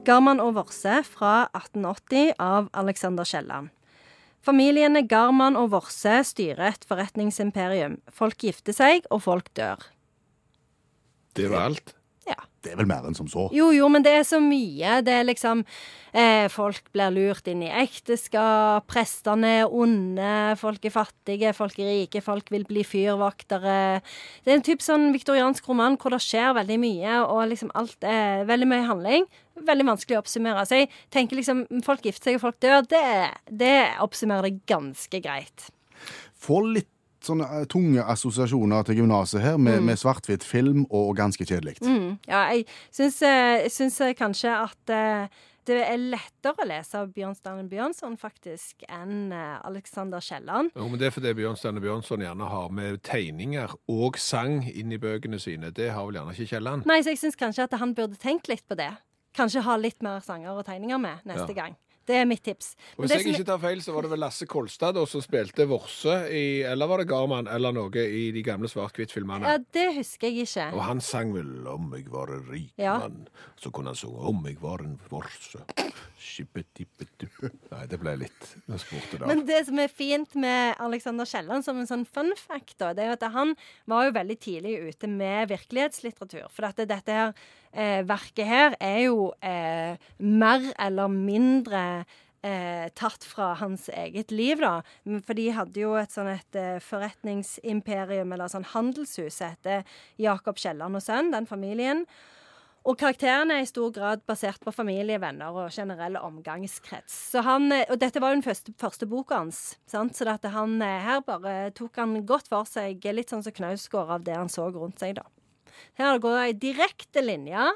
Garman 0.06 0.42
og 0.42 0.56
Vorse 0.58 1.04
fra 1.06 1.50
1880 1.54 2.34
av 2.42 2.74
Alexander 2.74 3.26
Kielland. 3.26 3.70
Familiene 4.46 5.02
Garman 5.10 5.56
og 5.58 5.72
Vorse 5.74 6.20
styrer 6.28 6.76
et 6.76 6.84
forretningsimperium. 6.86 7.98
Folk 8.14 8.44
gifter 8.46 8.76
seg, 8.78 9.08
og 9.10 9.24
folk 9.26 9.50
dør. 9.58 9.82
Det 11.36 11.50
var 11.50 11.72
alt. 11.72 11.96
Ja. 12.26 12.38
Det 12.66 12.72
er 12.74 12.80
vel 12.80 12.88
mer 12.90 13.06
enn 13.06 13.14
som 13.14 13.28
så. 13.30 13.46
Jo, 13.54 13.68
jo, 13.76 13.86
men 13.94 14.02
det 14.06 14.16
er 14.18 14.24
så 14.26 14.40
mye. 14.42 14.98
Det 15.06 15.14
er 15.14 15.28
liksom 15.28 15.62
eh, 16.18 16.48
Folk 16.50 16.88
blir 16.96 17.14
lurt 17.14 17.46
inn 17.52 17.62
i 17.62 17.70
ekteskap, 17.70 18.88
prestene 18.90 19.52
er 19.60 19.70
onde, 19.70 20.56
folk 20.58 20.88
er 20.88 20.94
fattige, 20.96 21.54
folk 21.54 21.78
er 21.78 21.92
rike, 21.92 22.24
folk 22.26 22.50
vil 22.54 22.66
bli 22.66 22.82
fyrvaktere. 22.88 23.78
Det 24.42 24.54
er 24.54 24.58
en 24.58 24.66
typ 24.66 24.82
sånn 24.82 25.12
viktoriansk 25.14 25.70
roman 25.70 26.00
hvor 26.02 26.16
det 26.16 26.24
skjer 26.26 26.56
veldig 26.58 26.80
mye, 26.82 27.20
og 27.28 27.46
liksom 27.54 27.74
alt 27.78 28.10
er 28.10 28.50
veldig 28.50 28.72
mye 28.74 28.90
handling. 28.90 29.30
Veldig 29.70 29.86
vanskelig 29.94 30.18
å 30.18 30.24
oppsummere. 30.24 30.66
Så 30.66 30.82
jeg 30.82 30.90
tenker 31.14 31.38
liksom 31.38 31.64
folk 31.86 32.04
gifter 32.04 32.32
seg 32.32 32.40
og 32.40 32.48
folk 32.48 32.60
dør, 32.66 32.82
det, 32.90 33.06
det 33.54 33.78
oppsummerer 34.04 34.50
det 34.50 34.66
ganske 34.68 35.22
greit. 35.22 35.70
Få 36.42 36.66
litt 36.66 36.90
sånne 37.28 37.48
eh, 37.62 37.66
tunge 37.72 38.04
assosiasjoner 38.04 38.86
til 38.88 39.02
gymnaset 39.02 39.42
her, 39.44 39.58
med, 39.58 39.82
med 39.86 39.98
svart-hvitt 40.00 40.46
film 40.46 40.86
og 40.90 41.16
ganske 41.18 41.46
kjedelig. 41.46 41.78
Mm, 41.84 42.16
ja, 42.30 42.46
jeg 42.54 42.66
syns, 42.94 43.22
eh, 43.26 43.66
jeg 43.66 43.74
syns 43.76 44.00
eh, 44.06 44.14
kanskje 44.18 44.54
at 44.56 44.96
det 45.66 45.80
er 45.82 45.98
lettere 45.98 46.62
å 46.62 46.68
lese 46.70 47.00
av 47.00 47.08
Bjørnstjerne 47.16 47.64
Bjørnson 47.72 48.14
faktisk 48.22 48.84
enn 48.86 49.32
Alexander 49.34 50.22
Kielland. 50.22 50.70
Jo, 50.78 50.86
men 50.92 51.00
Det 51.02 51.08
er 51.08 51.16
fordi 51.16 51.32
Bjørnstjerne 51.40 51.82
Bjørnson 51.82 52.22
gjerne 52.22 52.50
har 52.52 52.70
med 52.70 53.00
tegninger 53.08 53.74
og 53.90 54.20
sang 54.22 54.60
inn 54.70 54.94
i 54.94 55.00
bøkene 55.02 55.40
sine. 55.42 55.72
Det 55.74 55.90
har 55.96 56.06
vel 56.06 56.20
gjerne 56.20 56.36
ikke 56.38 56.52
Kielland. 56.54 56.86
Nei, 56.86 57.00
så 57.02 57.16
jeg 57.16 57.24
syns 57.24 57.40
kanskje 57.42 57.66
at 57.66 57.74
han 57.82 57.96
burde 57.98 58.14
tenkt 58.22 58.48
litt 58.52 58.62
på 58.70 58.78
det. 58.78 58.92
Kanskje 59.36 59.66
ha 59.66 59.74
litt 59.82 60.06
mer 60.06 60.22
sanger 60.24 60.54
og 60.54 60.68
tegninger 60.70 61.02
med 61.02 61.26
neste 61.26 61.50
Ja. 61.50 61.64
gang. 61.64 61.74
Det 62.06 62.16
er 62.22 62.26
mitt 62.30 62.44
tips. 62.46 62.76
Og 62.98 63.06
Hvis 63.06 63.16
jeg 63.16 63.34
ikke 63.34 63.46
tar 63.48 63.58
feil, 63.64 63.82
så 63.82 63.94
var 63.96 64.06
det 64.06 64.12
vel 64.12 64.20
Lasse 64.22 64.46
Kolstad 64.46 65.00
som 65.10 65.22
spilte 65.22 65.66
Vorse 65.70 66.16
i 66.30 66.62
Eller 66.62 66.88
var 66.88 67.02
det 67.02 67.08
Garman 67.10 67.48
eller 67.48 67.74
noe 67.74 67.90
i 68.06 68.32
de 68.36 68.44
gamle 68.46 68.70
svart-hvitt-filmene? 68.70 69.46
ja, 69.46 69.58
det 69.74 69.88
husker 69.98 70.30
jeg 70.30 70.46
ikke. 70.46 70.68
Og 70.74 70.84
han 70.86 71.02
sang 71.02 71.34
vel 71.34 71.66
'Om 71.68 71.94
jeg 71.98 72.10
var 72.12 72.28
en 72.34 72.46
rik 72.52 72.74
Ja. 72.78 73.00
mann'. 73.00 73.28
Så 73.58 73.72
kunne 73.72 73.88
han 73.88 73.96
synge 73.96 74.20
'Om 74.22 74.46
jeg 74.46 74.58
var 74.62 74.80
en 74.82 75.00
vorse'. 75.10 75.66
Nei, 77.72 77.86
det 77.90 78.00
ble 78.02 78.16
litt 78.18 78.56
Nå 78.70 78.78
spurte 78.82 79.20
det. 79.20 79.28
Men 79.28 79.46
det 79.46 79.66
som 79.68 79.80
er 79.80 79.92
fint 79.92 80.36
med 80.36 80.76
Alexander 80.80 81.26
Kielland 81.26 81.66
som 81.66 81.78
en 81.82 81.88
sånn 81.90 82.06
fun 82.08 82.34
fact, 82.40 82.78
da, 82.82 82.94
det 82.94 83.06
er 83.06 83.12
at 83.16 83.26
han 83.36 83.56
var 83.88 84.06
jo 84.10 84.16
veldig 84.18 84.38
tidlig 84.40 84.76
ute 84.90 85.08
med 85.12 85.50
virkelighetslitteratur. 85.50 86.50
For 86.52 86.62
dette, 86.68 86.88
dette 86.90 87.12
her 87.20 87.34
verket 88.08 88.48
her 88.48 88.78
er 88.80 89.02
jo 89.06 89.34
eh, 89.44 90.00
mer 90.24 90.70
eller 90.80 91.12
mindre 91.12 92.06
eh, 92.46 92.88
tatt 92.94 93.26
fra 93.26 93.54
hans 93.60 93.90
eget 93.90 94.32
liv, 94.32 94.62
da. 94.62 94.80
For 95.26 95.38
de 95.38 95.50
hadde 95.56 95.82
jo 95.82 95.96
et 96.00 96.14
sånn 96.14 96.30
et 96.36 96.60
eh, 96.60 96.78
forretningsimperium, 96.84 98.34
eller 98.36 98.52
sånn 98.52 98.68
handelshus, 98.76 99.42
etter 99.46 99.86
Jakob 100.22 100.60
Kielland 100.62 101.00
og 101.00 101.06
Sønn, 101.06 101.34
den 101.34 101.50
familien. 101.50 102.06
Og 102.86 103.00
karakterene 103.02 103.56
er 103.58 103.64
i 103.66 103.70
stor 103.70 103.90
grad 103.90 104.22
basert 104.30 104.62
på 104.62 104.74
familie, 104.76 105.18
venner 105.18 105.56
og 105.58 105.74
generell 105.74 106.20
omgangskrets. 106.20 107.16
Så 107.32 107.42
han, 107.46 107.72
eh, 107.74 107.88
og 107.90 107.98
dette 108.02 108.22
var 108.22 108.34
jo 108.34 108.42
den 108.42 108.46
første, 108.46 108.76
første 108.82 109.10
boka 109.10 109.42
hans, 109.42 109.80
sant? 109.90 110.14
så 110.14 110.30
dette 110.30 110.54
han 110.54 110.78
eh, 110.86 111.02
her 111.02 111.26
bare 111.26 111.72
tok 111.78 111.98
han 112.04 112.20
godt 112.30 112.52
for 112.52 112.70
seg, 112.70 113.02
litt 113.18 113.34
sånn 113.34 113.46
som 113.46 113.56
Knausgård, 113.58 114.20
av 114.20 114.28
det 114.28 114.38
han 114.38 114.54
så 114.54 114.70
rundt 114.70 115.02
seg, 115.02 115.18
da. 115.18 115.26
Her 116.00 116.20
går 116.24 116.42
ei 116.46 116.56
direkte 116.60 117.24
linje 117.26 117.70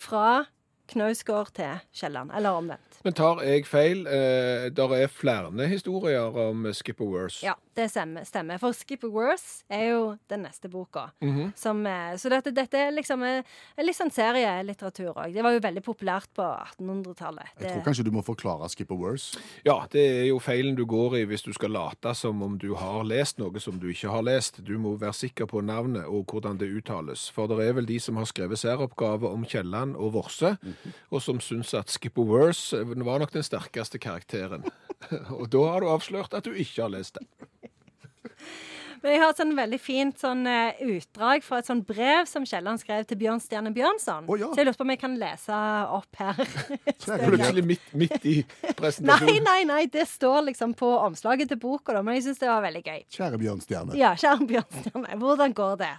fra 0.00 0.44
Knausgård 0.90 1.52
til 1.54 1.78
Kielland, 1.94 2.32
eller 2.34 2.56
omvendt. 2.58 2.98
Men 3.06 3.14
tar 3.16 3.42
jeg 3.46 3.66
feil? 3.68 4.02
Eh, 4.10 4.68
der 4.74 4.94
er 4.96 5.06
flere 5.12 5.68
historier 5.70 6.34
om 6.48 6.66
Skipper 6.74 7.06
Worse. 7.06 7.44
Ja, 7.46 7.54
det 7.74 7.88
stemmer. 7.88 8.24
stemmer. 8.24 8.58
For 8.58 8.74
Skip 8.76 9.04
Worse 9.04 9.64
er 9.70 9.84
jo 9.90 10.00
den 10.28 10.42
neste 10.44 10.68
boka. 10.68 11.10
som, 11.54 11.86
eh, 11.86 12.16
så 12.16 12.28
dette, 12.28 12.50
dette 12.50 12.74
er 12.74 12.90
liksom 12.90 13.22
en 13.22 13.44
litt 13.78 13.96
sånn 13.96 14.10
serielitteratur 14.10 15.14
òg. 15.14 15.34
Det 15.34 15.42
var 15.42 15.52
jo 15.52 15.60
veldig 15.60 15.82
populært 15.82 16.28
på 16.34 16.42
1800-tallet. 16.42 17.46
Jeg 17.60 17.74
tror 17.74 17.84
kanskje 17.84 18.04
du 18.04 18.10
må 18.10 18.24
forklare 18.24 18.68
Skip 18.68 18.90
Worse. 18.90 19.38
Ja, 19.64 19.86
det 19.90 20.00
er 20.00 20.26
jo 20.28 20.38
feilen 20.38 20.74
du 20.76 20.84
går 20.84 21.20
i 21.20 21.24
hvis 21.24 21.42
du 21.42 21.52
skal 21.52 21.70
late 21.70 22.14
som 22.14 22.42
om 22.42 22.58
du 22.58 22.74
har 22.74 23.04
lest 23.04 23.38
noe 23.38 23.60
som 23.60 23.78
du 23.78 23.88
ikke 23.92 24.10
har 24.10 24.22
lest. 24.22 24.64
Du 24.64 24.76
må 24.78 24.96
være 24.98 25.14
sikker 25.14 25.46
på 25.46 25.62
navnet 25.64 26.06
og 26.06 26.26
hvordan 26.26 26.58
det 26.58 26.70
uttales. 26.70 27.28
For 27.30 27.46
det 27.46 27.60
er 27.66 27.76
vel 27.78 27.86
de 27.86 27.98
som 28.02 28.16
har 28.16 28.28
skrevet 28.28 28.58
særoppgave 28.58 29.30
om 29.30 29.44
Kielland 29.44 29.96
og 29.96 30.14
Vorse, 30.18 30.56
og 31.10 31.22
som 31.22 31.40
syns 31.40 31.74
at 31.74 31.90
Skip 31.90 32.18
Worse 32.18 32.76
var 32.84 33.22
nok 33.22 33.32
den 33.32 33.46
sterkeste 33.46 33.98
karakteren. 33.98 34.66
og 35.38 35.48
da 35.52 35.64
har 35.72 35.80
du 35.80 35.90
avslørt 35.90 36.34
at 36.36 36.44
du 36.44 36.52
ikke 36.52 36.84
har 36.84 36.92
lest 36.92 37.18
den. 37.18 37.28
Men 39.00 39.14
jeg 39.14 39.20
har 39.22 39.32
et 39.32 39.40
sånn 39.40 39.52
veldig 39.56 39.78
fint 39.80 40.20
sånn 40.20 40.42
eh, 40.50 40.80
utdrag 40.92 41.44
fra 41.44 41.60
et 41.60 41.68
sånn 41.68 41.80
brev 41.88 42.26
som 42.28 42.44
Kielland 42.48 42.82
skrev 42.82 43.06
til 43.08 43.16
Bjørn 43.22 43.40
Stjerne 43.40 43.72
Bjørnson. 43.72 44.26
Oh, 44.28 44.36
ja. 44.36 44.50
Så 44.52 44.60
jeg 44.60 44.68
lurte 44.68 44.80
på 44.80 44.86
om 44.86 44.92
jeg 44.92 45.00
kan 45.00 45.14
lese 45.20 45.60
opp 45.96 46.20
her. 46.20 46.40
Plutselig 47.30 47.64
midt, 47.64 47.86
midt 47.96 48.26
i 48.28 48.36
presentasjonen. 48.76 49.30
nei, 49.30 49.38
nei, 49.46 49.60
nei. 49.70 49.84
det 49.92 50.04
står 50.10 50.50
liksom 50.50 50.74
på 50.76 50.90
omslaget 51.00 51.52
til 51.52 51.60
boka, 51.62 51.96
men 52.00 52.18
jeg 52.18 52.28
syns 52.28 52.42
det 52.42 52.50
var 52.50 52.64
veldig 52.66 52.82
gøy. 52.84 53.04
Kjære 53.16 53.40
Bjørnstjerne. 53.44 53.96
Ja, 54.00 54.12
kjære 54.20 54.48
Bjørnstjerne, 54.52 55.20
hvordan 55.22 55.56
går 55.56 55.78
det? 55.80 55.92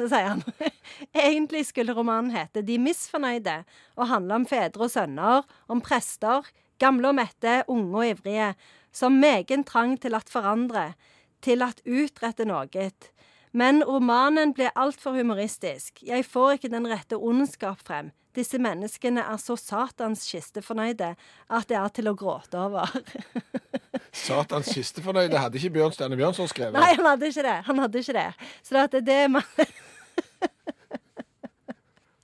Så 0.00 0.08
sier 0.10 0.32
han 0.32 0.42
egentlig 1.28 1.66
skulle 1.68 1.94
romanen 1.94 2.34
hete 2.34 2.64
De 2.66 2.78
misfornøyde 2.82 3.60
og 3.98 4.10
handle 4.10 4.42
om 4.42 4.48
fedre 4.50 4.88
og 4.88 4.90
sønner, 4.92 5.46
om 5.70 5.82
prester, 5.84 6.50
gamle 6.82 7.12
og 7.12 7.18
mette, 7.18 7.60
unge 7.70 8.02
og 8.02 8.10
ivrige, 8.12 8.50
som 8.94 9.18
megen 9.20 9.64
trang 9.68 9.96
til 10.00 10.16
at 10.18 10.30
forandre, 10.32 10.92
til 11.44 11.64
at 11.66 11.80
utrette 11.86 12.46
noe. 12.48 12.90
Men 13.52 13.82
romanen 13.84 14.52
blir 14.54 14.74
altfor 14.76 15.16
humoristisk. 15.16 16.02
Jeg 16.04 16.26
får 16.26 16.58
ikke 16.58 16.72
den 16.72 16.88
rette 16.90 17.16
ondskap 17.16 17.80
frem. 17.84 18.12
Disse 18.36 18.58
menneskene 18.60 19.24
er 19.24 19.38
så 19.40 19.56
satans 19.58 20.22
kistefornøyde 20.28 21.14
at 21.48 21.68
det 21.70 21.78
er 21.78 21.88
til 21.96 22.10
å 22.10 22.14
gråte 22.18 22.60
over. 22.60 22.92
Satans 24.28 24.68
kistefornøyde 24.74 25.40
hadde 25.40 25.58
ikke 25.58 25.74
Bjørn 25.78 25.94
Stjerne 25.94 26.18
Bjørnson 26.18 26.50
skrevet. 26.50 26.76
Nei, 26.76 26.92
han 26.98 27.06
hadde 27.08 27.30
ikke 27.32 27.44
det. 27.46 27.56
Han 27.66 27.82
hadde 27.82 28.02
ikke 28.02 28.16
det. 28.18 28.28
Så 28.62 28.76
det, 28.76 29.00
er 29.00 29.06
det 29.08 29.20
man 29.32 29.46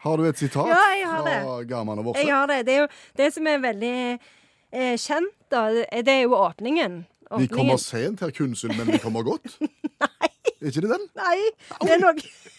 Har 0.04 0.20
du 0.20 0.26
et 0.28 0.38
sitat 0.38 0.68
Ja, 0.68 0.80
jeg 0.92 1.08
har 1.08 1.22
fra 1.24 1.58
Garman 1.64 2.02
og 2.02 2.10
Vorse? 2.10 2.20
Jeg 2.20 2.34
har 2.34 2.46
det. 2.50 2.60
Det, 2.68 2.74
er 2.74 2.80
jo, 2.84 2.88
det 3.16 3.28
som 3.32 3.46
er 3.48 3.62
veldig 3.64 3.96
eh, 4.12 4.96
kjent, 5.00 5.36
da, 5.52 5.64
det 5.80 6.12
er 6.12 6.26
jo 6.26 6.36
åpningen. 6.36 6.98
Vi 7.36 7.46
De 7.46 7.48
kommer 7.48 7.76
sent 7.80 8.20
her, 8.20 8.30
Kunsul, 8.30 8.74
men 8.76 8.86
vi 8.92 8.98
kommer 9.02 9.22
godt. 9.26 9.56
Nei. 10.04 10.30
Er 10.60 10.70
ikke 10.70 10.80
det 10.84 10.90
den? 10.94 11.06
Nei, 11.18 11.38
det 11.82 11.90
er 11.96 12.00
noe 12.00 12.14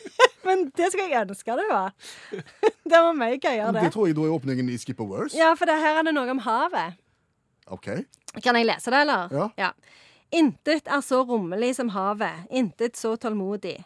Men 0.45 0.67
det 0.77 0.91
skal 0.93 1.09
jeg 1.09 1.25
ønske 1.25 1.55
det 1.57 1.65
var. 1.71 1.93
Det 2.91 2.99
var 3.01 3.15
mye 3.17 3.39
gøyere, 3.41 3.71
Det 3.73 3.81
det. 3.87 3.91
tror 3.95 4.07
jeg 4.07 4.15
da 4.17 4.25
er 4.27 4.33
åpningen 4.35 4.69
i 4.69 4.77
Skipper 4.77 5.07
Worse. 5.09 5.33
Ja, 5.37 5.53
for 5.57 5.65
det, 5.65 5.79
her 5.81 5.97
er 5.99 6.05
det 6.05 6.13
noe 6.13 6.29
om 6.35 6.41
havet. 6.45 6.99
OK. 7.73 7.87
Kan 8.45 8.59
jeg 8.59 8.67
lese 8.69 8.93
det, 8.93 8.99
eller? 9.07 9.51
Ja. 9.57 9.71
Intet 10.35 10.85
er 10.91 11.01
så 11.01 11.23
rommelig 11.25 11.75
som 11.79 11.89
havet, 11.95 12.45
intet 12.53 12.97
så 12.99 13.15
tålmodig. 13.17 13.79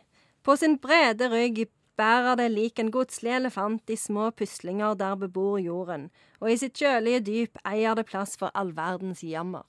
På 0.43 0.57
sin 0.59 0.75
brede 0.83 1.29
rygg 1.31 1.63
bærer 1.99 2.35
det 2.39 2.49
lik 2.51 2.79
en 2.79 2.91
godslig 2.91 3.31
elefant 3.37 3.85
de 3.87 3.95
små 3.99 4.29
puslinger 4.35 4.95
der 4.99 5.15
bebor 5.19 5.57
jorden, 5.63 6.09
og 6.39 6.51
i 6.51 6.57
sitt 6.59 6.75
kjølige 6.79 7.23
dyp 7.27 7.59
eier 7.67 7.95
det 7.95 8.05
plass 8.11 8.35
for 8.39 8.51
all 8.55 8.71
verdens 8.75 9.23
jammer. 9.23 9.63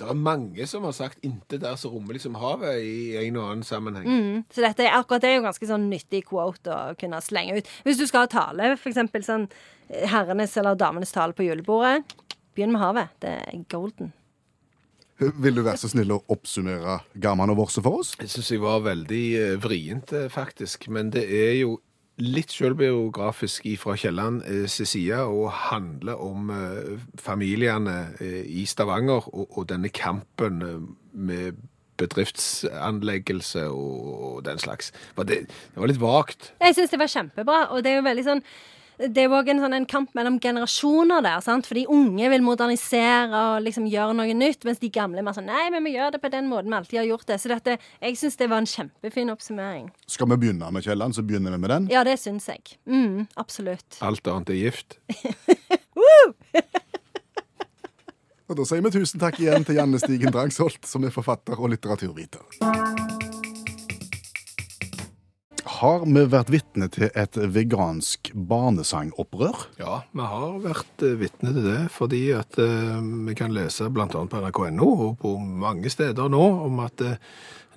Det 0.00 0.08
er 0.08 0.14
mange 0.18 0.66
som 0.66 0.82
har 0.84 0.92
sagt 0.96 1.18
'intet 1.22 1.62
er 1.62 1.76
så 1.76 1.90
rommelig 1.92 2.20
som 2.22 2.34
havet' 2.34 2.80
i 2.82 3.16
en 3.26 3.36
og 3.36 3.50
annen 3.50 3.62
sammenheng. 3.62 4.06
Mm. 4.06 4.44
Så 4.50 4.60
dette, 4.64 4.82
er- 4.82 4.96
akkurat 4.98 5.20
det 5.20 5.30
er 5.30 5.36
jo 5.36 5.42
ganske 5.46 5.66
sånn 5.68 5.90
nyttig 5.90 6.24
quote 6.24 6.66
å 6.72 6.96
kunne 6.98 7.20
slenge 7.20 7.58
ut. 7.58 7.68
Hvis 7.84 7.98
du 7.98 8.06
skal 8.06 8.20
ha 8.20 8.26
tale, 8.26 8.72
eksempel 8.76 9.22
sånn 9.22 9.48
eh, 9.90 10.08
herrenes 10.08 10.56
eller 10.56 10.74
damenes 10.74 11.12
tale 11.12 11.32
på 11.32 11.44
julebordet, 11.44 12.02
begynn 12.56 12.72
med 12.72 12.80
havet. 12.80 13.08
Det 13.20 13.30
er 13.30 13.64
golden. 13.68 14.12
Vil 15.18 15.54
du 15.54 15.62
være 15.62 15.78
så 15.78 15.88
snill 15.92 16.10
å 16.10 16.24
oppsummere 16.28 17.00
Garman 17.20 17.50
og 17.50 17.56
Vorse 17.60 17.82
for 17.84 18.00
oss? 18.00 18.16
Jeg 18.18 18.28
syns 18.32 18.48
jeg 18.50 18.60
var 18.60 18.80
veldig 18.80 19.24
eh, 19.38 19.56
vrient, 19.62 20.12
eh, 20.12 20.28
faktisk. 20.28 20.88
Men 20.88 21.10
det 21.10 21.24
er 21.30 21.60
jo 21.60 21.76
litt 22.22 22.52
selvbiografisk 22.54 23.66
fra 23.80 23.96
Kielland 23.98 24.42
eh, 24.46 24.66
side 24.70 25.18
og 25.26 25.50
handler 25.70 26.20
om 26.22 26.50
eh, 26.54 27.02
familiene 27.18 28.14
eh, 28.20 28.42
i 28.46 28.64
Stavanger 28.68 29.28
og, 29.32 29.58
og 29.58 29.68
denne 29.72 29.90
kampen 29.92 30.62
med 31.12 31.60
bedriftsanleggelse 32.00 33.66
og, 33.68 34.12
og 34.28 34.44
den 34.46 34.58
slags. 34.58 34.92
Det, 35.18 35.42
det 35.46 35.76
var 35.76 35.90
litt 35.90 36.02
vagt. 36.02 36.52
Jeg 36.62 36.78
syns 36.78 36.94
det 36.94 37.02
var 37.02 37.12
kjempebra, 37.12 37.58
og 37.70 37.82
det 37.84 37.92
er 37.92 38.00
jo 38.00 38.06
veldig 38.08 38.26
sånn 38.26 38.46
det 38.98 39.22
er 39.22 39.28
jo 39.28 39.36
òg 39.38 39.48
en, 39.52 39.60
sånn, 39.62 39.76
en 39.76 39.86
kamp 39.88 40.12
mellom 40.16 40.38
generasjoner 40.42 41.22
der. 41.24 41.40
sant? 41.44 41.66
For 41.68 41.78
de 41.78 41.86
unge 41.90 42.28
vil 42.32 42.44
modernisere 42.44 43.30
og 43.32 43.64
liksom 43.64 43.86
gjøre 43.90 44.16
noe 44.18 44.34
nytt, 44.36 44.66
mens 44.68 44.82
de 44.82 44.90
gamle 44.92 45.22
er 45.22 45.26
mer 45.26 45.36
sånn 45.36 45.48
Nei, 45.52 45.64
men 45.74 45.84
vi 45.86 45.94
gjør 45.96 46.14
det 46.14 46.22
på 46.22 46.30
den 46.32 46.48
måten 46.50 46.70
vi 46.70 46.78
alltid 46.78 47.00
har 47.00 47.08
gjort 47.10 47.26
det. 47.32 47.38
Så 47.42 47.50
dette, 47.52 47.78
jeg 48.02 48.18
syns 48.20 48.38
det 48.40 48.50
var 48.52 48.62
en 48.62 48.68
kjempefin 48.68 49.32
oppsummering. 49.32 49.88
Skal 50.06 50.30
vi 50.32 50.40
begynne 50.44 50.70
med 50.74 50.86
Kielland, 50.86 51.16
så 51.16 51.24
begynner 51.26 51.56
vi 51.56 51.62
med 51.64 51.74
den. 51.74 51.88
Ja, 51.92 52.04
det 52.06 52.18
syns 52.22 52.48
jeg. 52.52 52.76
Mm, 52.86 53.26
absolutt. 53.40 53.98
Alt 54.04 54.28
annet 54.28 54.54
er 54.54 54.60
gift. 54.60 54.98
Og 58.52 58.58
Da 58.58 58.66
sier 58.68 58.82
vi 58.84 58.90
tusen 58.92 59.20
takk 59.22 59.38
igjen 59.40 59.64
til 59.64 59.78
Janne 59.78 59.96
Stigen 60.02 60.34
Drangsholt, 60.34 60.84
som 60.84 61.06
er 61.08 61.14
forfatter 61.14 61.56
og 61.56 61.72
litteraturviter. 61.72 63.11
Har 65.82 66.04
vi 66.06 66.20
vært 66.30 66.50
vitne 66.54 66.86
til 66.94 67.08
et 67.18 67.34
vegansk 67.34 68.28
barnesangopprør? 68.38 69.64
Ja, 69.80 69.96
vi 70.14 70.26
har 70.30 70.60
vært 70.62 71.02
eh, 71.02 71.16
vitne 71.18 71.50
til 71.56 71.66
det, 71.66 71.80
fordi 71.90 72.20
at 72.38 72.54
eh, 72.62 73.00
vi 73.26 73.34
kan 73.34 73.50
lese 73.50 73.88
bl.a. 73.90 74.06
på 74.06 74.42
nrk.no 74.44 74.92
og 75.08 75.16
på 75.24 75.32
mange 75.42 75.90
steder 75.90 76.30
nå 76.30 76.44
om 76.68 76.78
at 76.84 77.02
eh, 77.02 77.18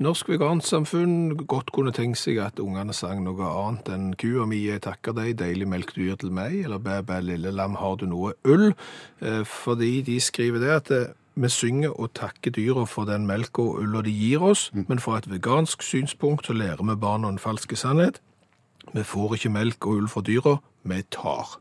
Norsk 0.05 0.29
Vegansamfunn 0.29 1.33
godt 1.49 1.73
kunne 1.73 1.95
tenkt 1.95 2.19
seg 2.21 2.43
at 2.43 2.61
ungene 2.61 2.93
sang 2.93 3.25
noe 3.25 3.49
annet 3.49 3.89
enn 3.95 4.07
kua 4.21 4.45
mi, 4.45 4.61
jeg 4.67 4.85
takker 4.85 5.17
deg, 5.17 5.37
deilig 5.39 5.69
melk 5.71 5.97
du 5.97 6.03
gir 6.03 6.21
til 6.21 6.33
meg, 6.35 6.59
eller 6.67 6.81
bæ, 6.83 6.99
bæ, 7.07 7.21
lille 7.25 7.57
lam, 7.57 7.77
har 7.79 7.97
du 7.97 8.05
noe 8.11 8.35
ull? 8.45 8.73
Eh, 9.23 9.41
fordi 9.49 10.03
de 10.05 10.21
skriver 10.21 10.61
det 10.61 10.73
at 10.77 10.93
eh, 10.93 11.13
vi 11.35 11.49
synger 11.51 11.93
og 11.99 12.13
takker 12.15 12.53
dyra 12.55 12.85
for 12.87 13.07
den 13.09 13.27
melka 13.27 13.61
og 13.61 13.81
ulla 13.83 14.01
de 14.05 14.13
gir 14.13 14.43
oss, 14.43 14.69
men 14.73 15.01
fra 15.03 15.19
et 15.19 15.29
vegansk 15.31 15.83
synspunkt 15.83 16.47
så 16.47 16.55
lærer 16.55 16.83
vi 16.83 16.95
barna 16.95 17.29
en 17.29 17.41
falsk 17.41 17.75
sannhet. 17.77 18.21
Vi 18.93 19.03
får 19.03 19.35
ikke 19.35 19.51
melk 19.51 19.85
og 19.85 19.99
ull 19.99 20.09
fra 20.11 20.21
dyra, 20.21 20.57
vi 20.83 21.01
tar. 21.11 21.57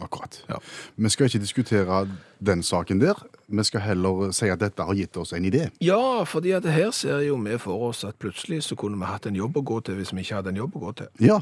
Akkurat. 0.00 0.44
Ja. 0.48 0.58
Vi 0.96 1.08
skal 1.08 1.30
ikke 1.30 1.40
diskutere 1.40 2.02
den 2.46 2.62
saken 2.62 3.00
der. 3.00 3.22
Vi 3.48 3.64
skal 3.64 3.80
heller 3.80 4.30
si 4.36 4.50
at 4.52 4.60
dette 4.60 4.84
har 4.84 4.94
gitt 4.94 5.16
oss 5.16 5.32
en 5.32 5.44
idé. 5.44 5.70
Ja, 5.80 6.24
fordi 6.24 6.52
at 6.52 6.66
her 6.68 6.90
ser 6.90 7.22
jo 7.24 7.38
vi 7.40 7.56
for 7.58 7.88
oss 7.88 8.04
at 8.04 8.18
plutselig 8.20 8.62
så 8.62 8.76
kunne 8.76 8.98
vi 8.98 9.08
hatt 9.08 9.26
en 9.26 9.36
jobb 9.36 9.56
å 9.56 9.64
gå 9.64 9.80
til 9.80 9.96
hvis 9.96 10.12
vi 10.12 10.20
ikke 10.20 10.42
hadde 10.42 10.52
en 10.52 10.60
jobb 10.60 10.76
å 10.76 10.84
gå 10.84 10.92
til. 11.00 11.08
Ja, 11.24 11.40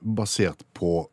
basert 0.00 0.62
på 0.74 1.08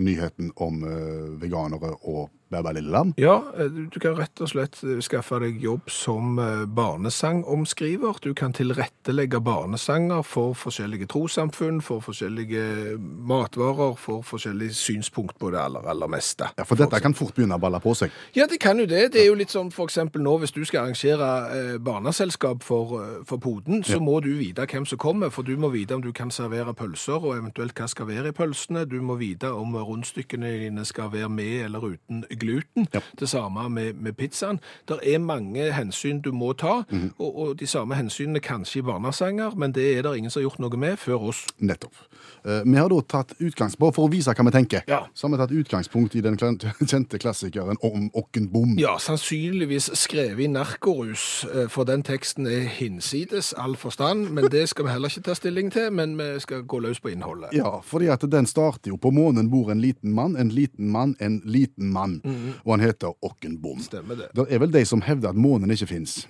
nyheten 0.00 0.52
om 0.56 0.84
eh, 0.88 1.40
veganere 1.42 1.92
og 2.00 2.30
Bærbæ 2.50 2.72
Lilleland? 2.74 3.12
Ja, 3.18 3.36
eh, 3.58 3.70
du 3.94 3.98
kan 4.02 4.16
rett 4.18 4.40
og 4.42 4.48
slett 4.50 4.80
eh, 4.82 4.98
skaffe 5.04 5.38
deg 5.38 5.60
jobb 5.62 5.86
som 5.90 6.38
eh, 6.42 6.64
barnesangomskriver. 6.66 8.18
Du 8.24 8.32
kan 8.34 8.52
tilrettelegge 8.52 9.38
barnesanger 9.40 10.22
for 10.26 10.54
forskjellige 10.58 11.06
trossamfunn, 11.12 11.78
for 11.82 12.00
forskjellige 12.02 12.98
matvarer, 12.98 13.94
for 13.98 14.22
forskjellige 14.26 14.74
synspunkt 14.74 15.38
på 15.38 15.50
det 15.54 15.60
aller, 15.62 15.86
aller 15.88 16.10
meste. 16.10 16.48
Ja, 16.58 16.64
For 16.66 16.74
dette 16.80 17.00
kan 17.00 17.14
fort 17.14 17.34
begynne 17.38 17.54
å 17.54 17.62
balle 17.62 17.78
på 17.80 17.94
seg. 17.94 18.10
Ja, 18.34 18.46
det 18.50 18.58
kan 18.60 18.78
jo 18.82 18.86
det. 18.90 19.12
Det 19.14 19.22
er 19.22 19.30
jo 19.30 19.38
litt 19.38 19.54
sånn 19.54 19.70
for 19.74 19.86
eksempel 19.86 20.22
nå 20.24 20.34
hvis 20.42 20.54
du 20.56 20.64
skal 20.66 20.88
arrangere 20.88 21.78
barneselskap 21.86 22.64
for, 22.66 22.96
for 23.28 23.38
poden, 23.38 23.84
så 23.86 23.98
Ja. 23.98 24.02
må 24.02 24.20
du 24.22 24.32
vite 24.38 24.66
hvem 24.66 24.86
som 24.86 24.98
kommer, 24.98 25.30
for 25.30 25.42
du 25.46 25.56
må 25.56 25.70
vite 25.70 25.94
om 25.94 26.02
du 26.02 26.12
kan 26.12 26.30
servere 26.30 26.74
pølser, 26.74 27.22
og 27.22 27.36
eventuelt 27.38 27.74
hva 27.78 27.86
skal 27.88 28.06
være 28.10 28.28
i 28.28 28.36
pølsene. 28.36 28.84
Du 28.90 28.98
må 29.02 29.14
vite 29.20 29.50
om 29.54 29.74
rundstykkene 29.76 30.50
dine 30.66 30.84
skal 30.84 31.10
være 31.12 31.28
med 31.30 31.64
eller 31.64 31.80
uten 31.94 32.24
gluten. 32.40 32.88
Ja. 32.94 33.00
Det 33.20 33.28
samme 33.30 33.68
med, 33.72 33.94
med 34.00 34.16
pizzaen. 34.18 34.60
Det 34.88 34.98
er 35.06 35.20
mange 35.22 35.70
hensyn 35.76 36.20
du 36.24 36.32
må 36.32 36.52
ta, 36.58 36.80
mm. 36.90 37.12
og, 37.18 37.38
og 37.44 37.54
de 37.60 37.66
samme 37.70 37.94
hensynene 37.98 38.40
kanskje 38.44 38.80
i 38.80 38.86
barnesanger, 38.88 39.54
men 39.60 39.74
det 39.76 39.86
er 39.98 40.02
det 40.06 40.16
ingen 40.18 40.32
som 40.32 40.40
har 40.40 40.48
gjort 40.48 40.62
noe 40.64 40.80
med 40.80 40.98
før 41.00 41.30
oss. 41.30 41.44
Nettopp. 41.58 41.96
Eh, 42.44 42.62
Vi 42.64 42.76
har 42.78 42.88
da 42.88 43.00
tatt 43.00 43.34
utgangspunkt, 43.38 43.94
For 43.94 44.06
å 44.06 44.12
vise 44.12 44.32
hva 44.34 44.44
vi 44.46 44.52
tenker, 44.54 44.82
Ja. 44.88 45.06
så 45.14 45.28
har 45.28 45.36
vi 45.36 45.40
tatt 45.42 45.54
utgangspunkt 45.60 46.14
i 46.16 46.20
den 46.24 46.36
kjente 46.90 47.18
klassikeren 47.18 47.76
om 47.82 48.10
Okkenbom. 48.14 48.78
Ja, 48.78 48.96
sannsynligvis 48.98 49.90
skrevet 49.98 50.44
i 50.44 50.46
narkorus, 50.48 51.44
eh, 51.54 51.68
for 51.68 51.84
den 51.84 52.02
teksten 52.02 52.46
er 52.46 52.68
hinsides 52.68 53.52
all 53.58 53.76
forstand, 53.76 54.30
men 54.30 54.48
det 54.50 54.68
skal 54.68 54.84
vi 54.86 54.90
heller 54.94 55.08
ikke 55.08 55.22
ta 55.28 55.34
stilling 55.34 55.70
til, 55.72 55.90
men 55.92 56.16
vi 56.18 56.40
skal 56.40 56.62
gå 56.62 56.80
løs 56.80 57.00
på 57.00 57.12
innholdet. 57.12 57.52
Ja, 57.56 57.80
fordi 57.84 58.08
at 58.12 58.24
den 58.30 58.46
starter 58.46 58.90
jo 58.92 58.96
på 58.96 59.10
månen 59.12 59.50
bor 59.50 59.70
en 59.70 59.80
liten 59.80 60.12
mann, 60.12 60.36
en 60.36 60.48
liten 60.48 60.88
mann, 60.90 61.16
en 61.20 61.40
liten 61.44 61.92
mann. 61.92 62.20
Og 62.64 62.74
han 62.74 62.84
heter 62.84 63.14
Okkenbom. 63.22 63.80
Stemmer 63.84 64.18
det. 64.18 64.30
Det 64.36 64.46
er 64.48 64.62
vel 64.62 64.72
de 64.74 64.84
som 64.88 65.02
hevder 65.06 65.34
at 65.34 65.40
månen 65.40 65.70
ikke 65.74 65.90
fins. 65.90 66.22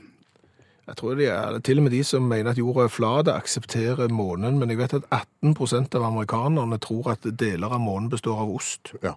Jeg 0.91 0.97
tror 0.99 1.15
det 1.15 1.29
er 1.31 1.59
til 1.63 1.79
og 1.79 1.85
med 1.87 1.93
de 1.95 2.01
som 2.03 2.25
mener 2.27 2.51
at 2.51 2.59
jorda 2.59 2.89
er 2.89 2.91
flat, 2.91 3.29
aksepterer 3.31 4.11
månen, 4.11 4.59
men 4.59 4.73
jeg 4.73 4.81
vet 4.81 4.97
at 4.99 5.07
18% 5.47 5.95
av 5.95 6.07
amerikanerne 6.09 6.81
tror 6.83 7.13
at 7.13 7.29
deler 7.39 7.71
av 7.71 7.79
månen 7.85 8.09
består 8.11 8.41
av 8.43 8.51
ost. 8.51 8.91
Ja. 9.05 9.15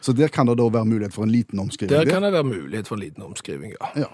Så 0.00 0.14
der 0.16 0.32
kan 0.32 0.48
det 0.48 0.56
da 0.56 0.68
være 0.72 0.88
mulighet 0.88 1.12
for 1.12 1.28
en 1.28 1.34
liten 1.34 1.60
omskriving. 1.60 1.92
Der. 1.92 2.08
kan 2.08 2.24
det 2.24 2.32
være 2.32 2.48
mulighet 2.48 2.88
for 2.88 2.96
en 2.96 3.04
liten 3.04 3.26
omskriving, 3.26 3.74
ja. 3.76 3.90
Ja. 4.00 4.08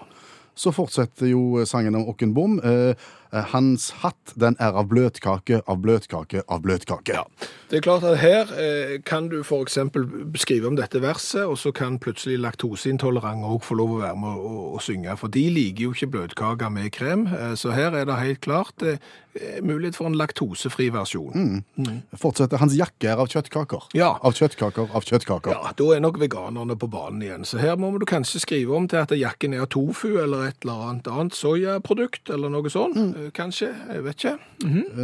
Så 0.57 0.73
fortsetter 0.73 1.29
jo 1.29 1.61
sangen 1.69 1.95
om 1.95 2.07
Okken 2.09 2.33
Bom. 2.33 2.57
Eh, 2.65 2.95
eh, 3.31 3.45
hans 3.53 3.91
hatt 4.01 4.33
den 4.39 4.57
er 4.59 4.73
av 4.73 4.87
bløtkake, 4.89 5.61
av 5.69 5.83
bløtkake, 5.83 6.41
av 6.47 6.63
bløtkake. 6.65 7.13
Ja. 7.13 7.25
Det 7.69 7.77
er 7.77 7.85
klart 7.85 8.05
at 8.07 8.17
her 8.17 8.49
eh, 8.57 8.95
kan 9.05 9.29
du 9.29 9.43
eksempel 9.43 10.07
skrive 10.39 10.71
om 10.71 10.79
dette 10.79 11.01
verset, 11.03 11.45
og 11.45 11.59
så 11.61 11.71
kan 11.75 11.99
plutselig 12.01 12.39
laktoseintolerante 12.41 13.45
også 13.45 13.69
få 13.69 13.77
lov 13.77 13.93
å 13.97 14.01
være 14.01 14.17
med 14.23 14.41
å, 14.49 14.55
å 14.79 14.81
synge, 14.81 15.13
for 15.21 15.33
de 15.33 15.45
liker 15.53 15.85
jo 15.85 15.93
ikke 15.93 16.11
bløtkake 16.15 16.71
med 16.73 16.89
krem, 16.95 17.27
så 17.59 17.75
her 17.75 17.93
er 17.93 18.07
det 18.07 18.17
helt 18.17 18.41
klart 18.41 18.85
mulighet 19.61 19.97
for 19.97 20.09
en 20.09 20.15
laktosefri 20.17 20.87
versjon. 20.93 21.61
Fortsetter. 22.17 22.57
Hans 22.61 22.73
jakke 22.77 23.11
er 23.11 23.21
av 23.21 23.29
kjøttkaker. 23.29 23.89
Ja. 23.97 24.15
Av 24.25 24.33
kjøttkaker, 24.33 24.89
av 24.95 25.05
kjøttkaker. 25.05 25.53
Ja, 25.53 25.73
da 25.77 25.89
er 25.93 26.01
nok 26.01 26.17
veganerne 26.21 26.77
på 26.79 26.89
banen 26.91 27.21
igjen. 27.25 27.45
Så 27.45 27.61
her 27.61 27.77
må 27.77 27.91
du 27.99 28.07
kanskje 28.09 28.41
skrive 28.41 28.73
om 28.77 28.87
til 28.89 29.03
at 29.03 29.13
jakken 29.13 29.53
er 29.53 29.67
av 29.67 29.69
tofu 29.73 30.17
eller 30.23 30.46
et 30.47 30.55
eller 30.63 30.83
annet 30.89 31.07
annet 31.11 31.35
soyaprodukt 31.37 32.29
eller 32.33 32.49
noe 32.53 32.69
sånt. 32.71 32.95
Mm. 32.97 33.31
Kanskje, 33.35 33.69
jeg 33.93 34.03
vet 34.05 34.23
ikke. 34.23 34.33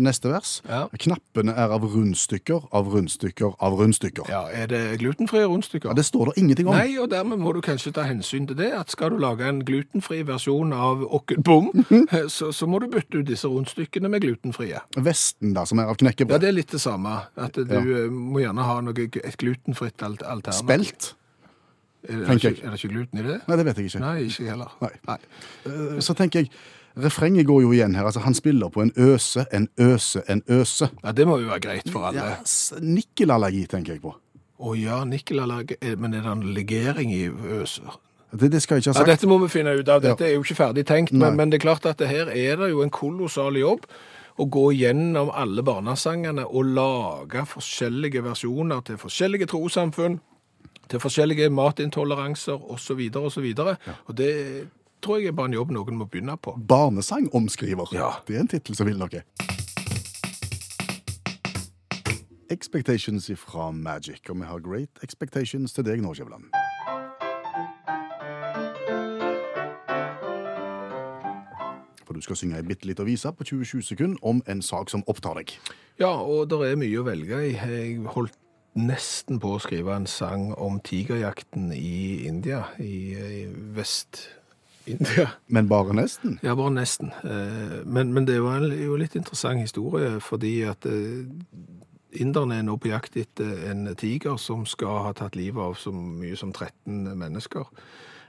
Neste 0.03 0.31
vers. 0.31 0.53
Ja. 0.67 0.85
Knappene 1.05 1.53
er 1.55 1.73
av 1.75 1.83
rundstykker, 1.93 2.67
av 2.73 2.89
rundstykker, 2.93 3.53
av 3.63 3.77
rundstykker. 3.79 4.29
Ja, 4.31 4.43
er 4.49 4.67
det 4.71 4.81
glutenfrie 5.01 5.45
rundstykker? 5.47 5.91
Ja, 5.91 5.93
Det 5.99 6.05
står 6.07 6.31
det 6.31 6.37
ingenting 6.43 6.67
om. 6.67 6.75
Nei, 6.77 6.97
og 7.01 7.09
dermed 7.11 7.39
må 7.43 7.53
du 7.53 7.61
kanskje 7.65 7.93
ta 7.93 8.05
hensyn 8.07 8.47
til 8.49 8.57
det, 8.59 8.71
at 8.73 8.89
skal 8.93 9.13
du 9.13 9.17
lage 9.21 9.45
en 9.47 9.61
glutenfri 9.65 10.23
versjon 10.27 10.73
av 10.73 11.03
Okken 11.13 11.43
Bom, 11.43 11.71
så, 12.35 12.51
så 12.51 12.67
må 12.69 12.79
du 12.83 12.87
bytte 12.93 13.21
ut 13.21 13.27
disse 13.29 13.47
rundstykkene 13.49 14.09
med 14.09 14.21
glutenfrie. 14.25 14.79
Vesten, 14.97 15.53
da, 15.53 15.65
som 15.69 15.79
er 15.83 15.91
av 15.91 15.97
knekkebrød? 16.01 16.33
Ja, 16.37 16.41
det 16.43 16.49
er 16.53 16.57
litt 16.59 16.71
det 16.73 16.81
samme, 16.83 17.19
at 17.35 17.53
du 17.59 17.65
Ja. 17.73 17.81
eh, 17.81 18.09
må 18.09 18.39
gjerne 18.43 18.63
ha 18.63 18.79
noe, 18.81 18.93
et 19.23 19.37
glutenfritt 19.37 20.01
alt- 20.03 20.23
alternativ. 20.23 20.63
Spelt? 20.63 21.13
Er 22.09 22.23
det, 22.25 22.35
ikke, 22.35 22.65
er 22.65 22.71
det 22.73 22.79
ikke 22.83 22.93
gluten 22.93 23.19
i 23.19 23.23
det? 23.23 23.35
Nei, 23.47 23.57
det 23.57 23.65
vet 23.65 23.77
jeg 23.79 23.85
ikke. 23.91 23.99
Nei, 24.03 24.15
ikke 24.27 24.47
heller. 24.49 24.71
Nei. 24.81 24.89
Nei. 25.07 25.17
Så 26.03 26.13
tenker 26.19 26.43
jeg, 26.43 26.49
refrenget 26.99 27.47
går 27.47 27.61
jo 27.63 27.71
igjen 27.73 27.95
her. 27.95 28.05
Altså, 28.09 28.19
han 28.25 28.35
spiller 28.35 28.69
på 28.73 28.81
en 28.83 28.91
øse, 28.97 29.45
en 29.55 29.69
øse, 29.79 30.21
en 30.29 30.43
øse. 30.51 30.89
Ja, 31.03 31.11
det 31.15 31.27
må 31.29 31.37
jo 31.39 31.47
være 31.53 31.59
greit 31.63 31.89
for 31.93 32.09
alle. 32.09 32.25
Ja, 32.33 32.79
nikkelallergi, 32.83 33.65
tenker 33.71 33.95
jeg 33.95 34.01
på. 34.03 34.13
Å 34.63 34.73
ja, 34.77 35.01
nikkelallergi, 35.07 35.77
eh, 35.81 35.95
men 35.99 36.13
er 36.13 36.21
det 36.25 36.31
en 36.35 36.43
legering 36.55 37.13
i 37.15 37.23
øser? 37.59 37.95
Det, 38.33 38.49
det 38.51 38.61
skal 38.63 38.79
jeg 38.79 38.83
ikke 38.87 38.91
ha 38.91 38.93
Ja, 38.93 38.99
sagt. 39.05 39.11
dette 39.13 39.29
må 39.29 39.37
vi 39.43 39.47
finne 39.53 39.75
ut 39.77 39.89
av. 39.93 40.01
Dette 40.03 40.25
er 40.27 40.35
jo 40.35 40.43
ikke 40.43 40.57
ferdig 40.57 40.85
tenkt, 40.89 41.13
men, 41.13 41.35
men 41.37 41.51
det 41.51 41.59
er 41.61 41.65
klart 41.67 41.85
at 41.85 41.99
det 42.01 42.07
her 42.09 42.31
er 42.33 42.57
det 42.61 42.69
jo 42.71 42.81
en 42.83 42.89
kolossal 42.93 43.55
jobb 43.59 43.85
å 44.41 44.47
gå 44.49 44.71
gjennom 44.73 45.29
alle 45.37 45.61
barnesangene 45.61 46.45
og 46.49 46.65
lage 46.73 47.43
forskjellige 47.45 48.23
versjoner 48.25 48.81
til 48.87 48.97
forskjellige 48.97 49.45
trossamfunn, 49.51 50.15
til 50.93 51.01
forskjellige 51.01 51.49
matintoleranser 51.49 52.71
osv. 52.71 52.99
osv. 53.17 53.53
Og 54.05 54.17
det 54.17 54.33
tror 55.01 55.17
jeg 55.17 55.27
er 55.27 55.37
bare 55.37 55.49
en 55.49 55.57
jobb 55.57 55.71
noen 55.73 55.97
må 55.97 56.05
begynne 56.05 56.37
på. 56.37 56.53
Barnesangomskriver. 56.69 57.89
Ja. 57.97 58.11
Det 58.27 58.37
er 58.37 58.45
en 58.45 58.51
tittel 58.51 58.77
som 58.77 58.87
vil 58.87 58.99
noe. 59.01 59.23
Expectations 62.53 63.31
fra 63.41 63.71
Magic, 63.71 64.21
og 64.29 64.37
vi 64.37 64.45
har 64.45 64.61
Great 64.61 65.01
Expectations 65.01 65.73
til 65.73 65.87
deg 65.87 66.03
nå, 66.05 66.13
Skjæveland. 66.13 66.53
For 72.05 72.13
du 72.13 72.21
skal 72.21 72.37
synge 72.37 72.59
ei 72.61 72.67
bitte 72.67 72.85
lita 72.85 73.07
vise 73.07 73.31
på 73.33 73.47
20-20 73.49 73.81
sekunder 73.89 74.21
om 74.21 74.43
en 74.45 74.61
sak 74.61 74.93
som 74.93 75.01
opptar 75.09 75.41
deg. 75.41 75.57
Ja, 75.97 76.13
og 76.13 76.51
det 76.51 76.61
er 76.67 76.77
mye 76.77 77.01
å 77.01 77.07
velge 77.07 77.41
i. 77.47 77.55
Jeg 77.57 77.97
holdt 78.13 78.37
nesten 78.73 79.39
på 79.41 79.55
å 79.55 79.61
skrive 79.61 79.95
en 79.95 80.07
sang 80.09 80.51
om 80.57 80.79
tigerjakten 80.83 81.71
i 81.75 82.25
India, 82.27 82.63
i, 82.81 83.13
i 83.13 83.43
Vest-India. 83.75 85.29
Men 85.53 85.69
bare 85.71 85.95
nesten. 85.97 86.39
Ja, 86.43 86.55
bare 86.59 86.73
nesten. 86.75 87.13
Eh, 87.23 87.79
Men, 87.85 88.13
men 88.13 88.27
det 88.27 88.35
er 88.35 88.41
jo 88.41 88.51
en 88.51 88.69
jo 88.71 88.97
litt 88.99 89.15
interessant 89.15 89.61
historie, 89.61 90.19
fordi 90.21 90.61
at 90.69 90.85
eh, 90.89 91.25
inderne 92.21 92.59
er 92.59 92.65
nå 92.65 92.77
på 92.77 92.91
jakt 92.91 93.17
etter 93.17 93.67
en 93.71 93.87
tiger 93.95 94.37
som 94.41 94.65
skal 94.69 95.07
ha 95.07 95.13
tatt 95.17 95.37
livet 95.37 95.61
av 95.61 95.77
så 95.79 95.93
mye 95.93 96.37
som 96.39 96.53
13 96.53 97.13
mennesker. 97.17 97.69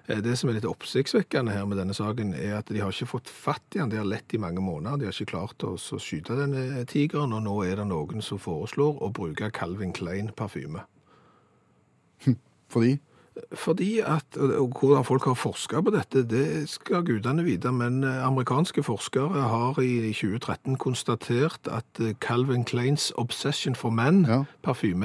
Eh, 0.06 0.18
Det 0.18 0.36
som 0.36 0.50
er 0.50 0.58
litt 0.58 0.68
oppsiktsvekkende 0.68 1.52
her 1.54 1.64
med 1.66 1.78
denne 1.80 1.94
saken, 1.96 2.34
er 2.34 2.58
at 2.58 2.68
de 2.68 2.80
har 2.82 2.92
ikke 2.92 3.08
fått 3.14 3.30
fatt 3.30 3.76
i 3.76 3.80
han. 3.80 3.88
De 3.92 3.96
har 3.96 4.08
lett 4.08 4.34
i 4.34 4.38
mange 4.38 4.60
måneder. 4.60 4.98
De 4.98 5.08
har 5.08 5.16
ikke 5.16 5.32
klart 5.32 5.64
å 5.64 5.76
skyte 5.78 6.36
denne 6.36 6.84
tigeren, 6.90 7.32
og 7.32 7.42
nå 7.46 7.56
er 7.64 7.76
det 7.80 7.88
noen 7.88 8.22
som 8.22 8.38
foreslår 8.38 9.00
å 9.00 9.12
bruke 9.12 9.50
Calvin 9.50 9.94
Klein-parfyme. 9.96 10.84
Fordi 12.72 12.98
Fordi 13.58 13.98
at, 13.98 14.36
og 14.38 14.76
hvordan 14.78 15.04
folk 15.04 15.24
har 15.26 15.34
forsket 15.34 15.82
på 15.84 15.90
dette, 15.90 16.20
det 16.30 16.68
skal 16.70 17.02
gudene 17.02 17.42
vite, 17.42 17.72
men 17.74 18.04
eh, 18.06 18.20
amerikanske 18.26 18.82
forskere 18.86 19.42
har 19.50 19.80
i 19.82 20.12
2013 20.14 20.76
konstatert 20.78 21.66
at 21.66 21.98
eh, 22.00 22.12
Calvin 22.22 22.62
Kleins 22.64 23.08
Obsession 23.18 23.74
for 23.74 23.90
Men 23.90 24.24
Ja. 24.28 24.44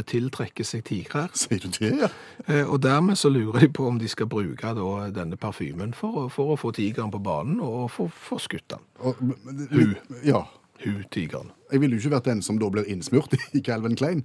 tiltrekker 0.06 0.63
seg 0.63 0.84
tigrer. 0.86 1.30
Sier 1.34 1.60
du 1.60 1.68
det, 1.74 1.92
ja? 2.04 2.10
Eh, 2.48 2.70
Og 2.70 2.84
dermed 2.84 3.15
så 3.18 3.30
lurer 3.34 3.60
de 3.65 3.70
på 3.70 3.88
om 3.88 3.98
de 4.00 4.08
skal 4.08 4.28
bruke 4.30 4.76
da, 4.78 5.10
denne 5.10 5.36
parfymen 5.38 5.94
for, 5.94 6.30
for 6.30 6.54
å 6.54 6.60
få 6.62 6.72
tigeren 6.72 7.10
på 7.12 7.20
banen 7.20 7.60
og 7.60 7.89
få, 7.92 8.08
få 8.13 8.38
skutt 8.39 8.68
den. 8.70 8.86
Og, 9.00 9.15
men- 9.22 9.68
Hu. 9.72 9.96
Ja. 10.24 10.44
Hun, 10.86 11.02
tigeren. 11.12 11.50
Jeg 11.72 11.82
ville 11.82 11.98
jo 11.98 12.00
ikke 12.00 12.13
vært 12.15 12.30
den 12.30 12.42
som 12.42 12.56
da 12.62 12.70
blir 12.72 12.86
innsmurt 12.88 13.34
i 13.54 13.60
Calvin 13.60 13.98
Klein. 14.00 14.22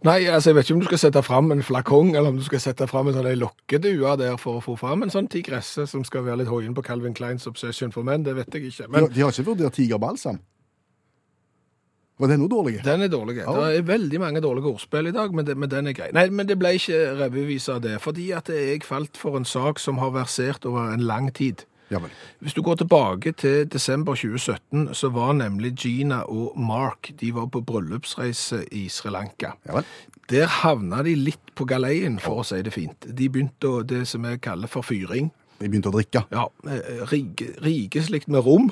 Nei, 0.00 0.24
altså 0.32 0.50
jeg 0.50 0.56
vet 0.56 0.68
ikke 0.68 0.74
om 0.78 0.80
du 0.80 0.86
skal 0.88 1.00
sette 1.02 1.20
fram 1.22 1.50
en 1.52 1.62
flakong, 1.62 2.14
eller 2.14 2.32
om 2.32 2.38
du 2.38 2.44
skal 2.46 2.62
sette 2.62 2.86
fram 2.88 3.10
en 3.10 3.18
sånn 3.18 3.28
lokkedue 3.36 4.14
der 4.16 4.38
for 4.40 4.56
å 4.56 4.62
få 4.64 4.76
fram 4.80 5.04
en 5.04 5.12
sånn 5.12 5.28
tigresse 5.28 5.84
som 5.90 6.06
skal 6.08 6.24
være 6.24 6.40
litt 6.40 6.48
hoien 6.48 6.72
på 6.76 6.84
Calvin 6.86 7.12
Kleins 7.16 7.44
Obsession 7.50 7.92
for 7.92 8.06
menn. 8.06 8.24
det 8.24 8.32
vet 8.38 8.56
jeg 8.56 8.70
ikke. 8.70 8.86
De, 8.86 8.94
Men 8.94 9.10
de 9.12 9.20
har 9.20 9.34
ikke 9.34 9.50
vurdert 9.50 9.76
tigerbalsam. 9.76 10.40
Var 12.20 12.28
den 12.28 12.42
noe 12.42 12.52
dårlig? 12.52 12.80
den 12.84 13.02
er 13.04 13.08
dårlig. 13.12 13.36
Ja. 13.40 13.52
Det 13.52 13.76
er 13.78 13.86
veldig 13.88 14.20
mange 14.20 14.40
dårlige 14.44 14.72
ordspill 14.72 15.08
i 15.08 15.12
dag, 15.12 15.34
men, 15.34 15.46
det, 15.46 15.56
men 15.56 15.70
den 15.72 15.86
er 15.88 15.96
grei. 15.96 16.10
Nei, 16.16 16.26
men 16.28 16.48
det 16.48 16.58
ble 16.60 16.74
ikke 16.76 16.98
revyvise 17.20 17.76
av 17.76 17.84
det, 17.84 17.96
fordi 18.00 18.30
at 18.36 18.48
jeg 18.52 18.82
falt 18.84 19.20
for 19.20 19.36
en 19.36 19.48
sak 19.48 19.80
som 19.80 20.00
har 20.00 20.12
versert 20.16 20.68
over 20.68 20.92
en 20.92 21.04
lang 21.04 21.30
tid. 21.32 21.64
Ja 21.90 21.98
vel. 21.98 22.12
Hvis 22.38 22.54
du 22.54 22.62
går 22.62 22.78
tilbake 22.80 23.32
til 23.34 23.66
desember 23.70 24.14
2017, 24.14 24.94
så 24.94 25.10
var 25.10 25.32
nemlig 25.34 25.72
Gina 25.82 26.22
og 26.30 26.54
Mark 26.58 27.10
de 27.20 27.32
var 27.34 27.48
på 27.50 27.62
bryllupsreise 27.66 28.62
i 28.72 28.86
Sri 28.88 29.10
Lanka. 29.10 29.56
Jamen. 29.66 29.88
Der 30.30 30.46
havna 30.60 31.02
de 31.02 31.16
litt 31.18 31.54
på 31.58 31.66
galeien, 31.66 32.20
for 32.22 32.42
å 32.42 32.46
si 32.46 32.60
det 32.62 32.72
fint. 32.76 33.08
De 33.18 33.26
begynte 33.28 33.66
å, 33.66 33.82
det 33.82 34.04
som 34.06 34.22
vi 34.22 34.36
kaller 34.38 34.70
for 34.70 34.86
fyring. 34.86 35.32
De 35.58 35.68
begynte 35.68 35.90
å 35.90 35.96
drikke. 35.98 36.22
Ja, 36.30 36.46
Rike, 37.10 37.50
rike, 37.64 38.04
slikt 38.06 38.30
med 38.30 38.46
rom. 38.46 38.70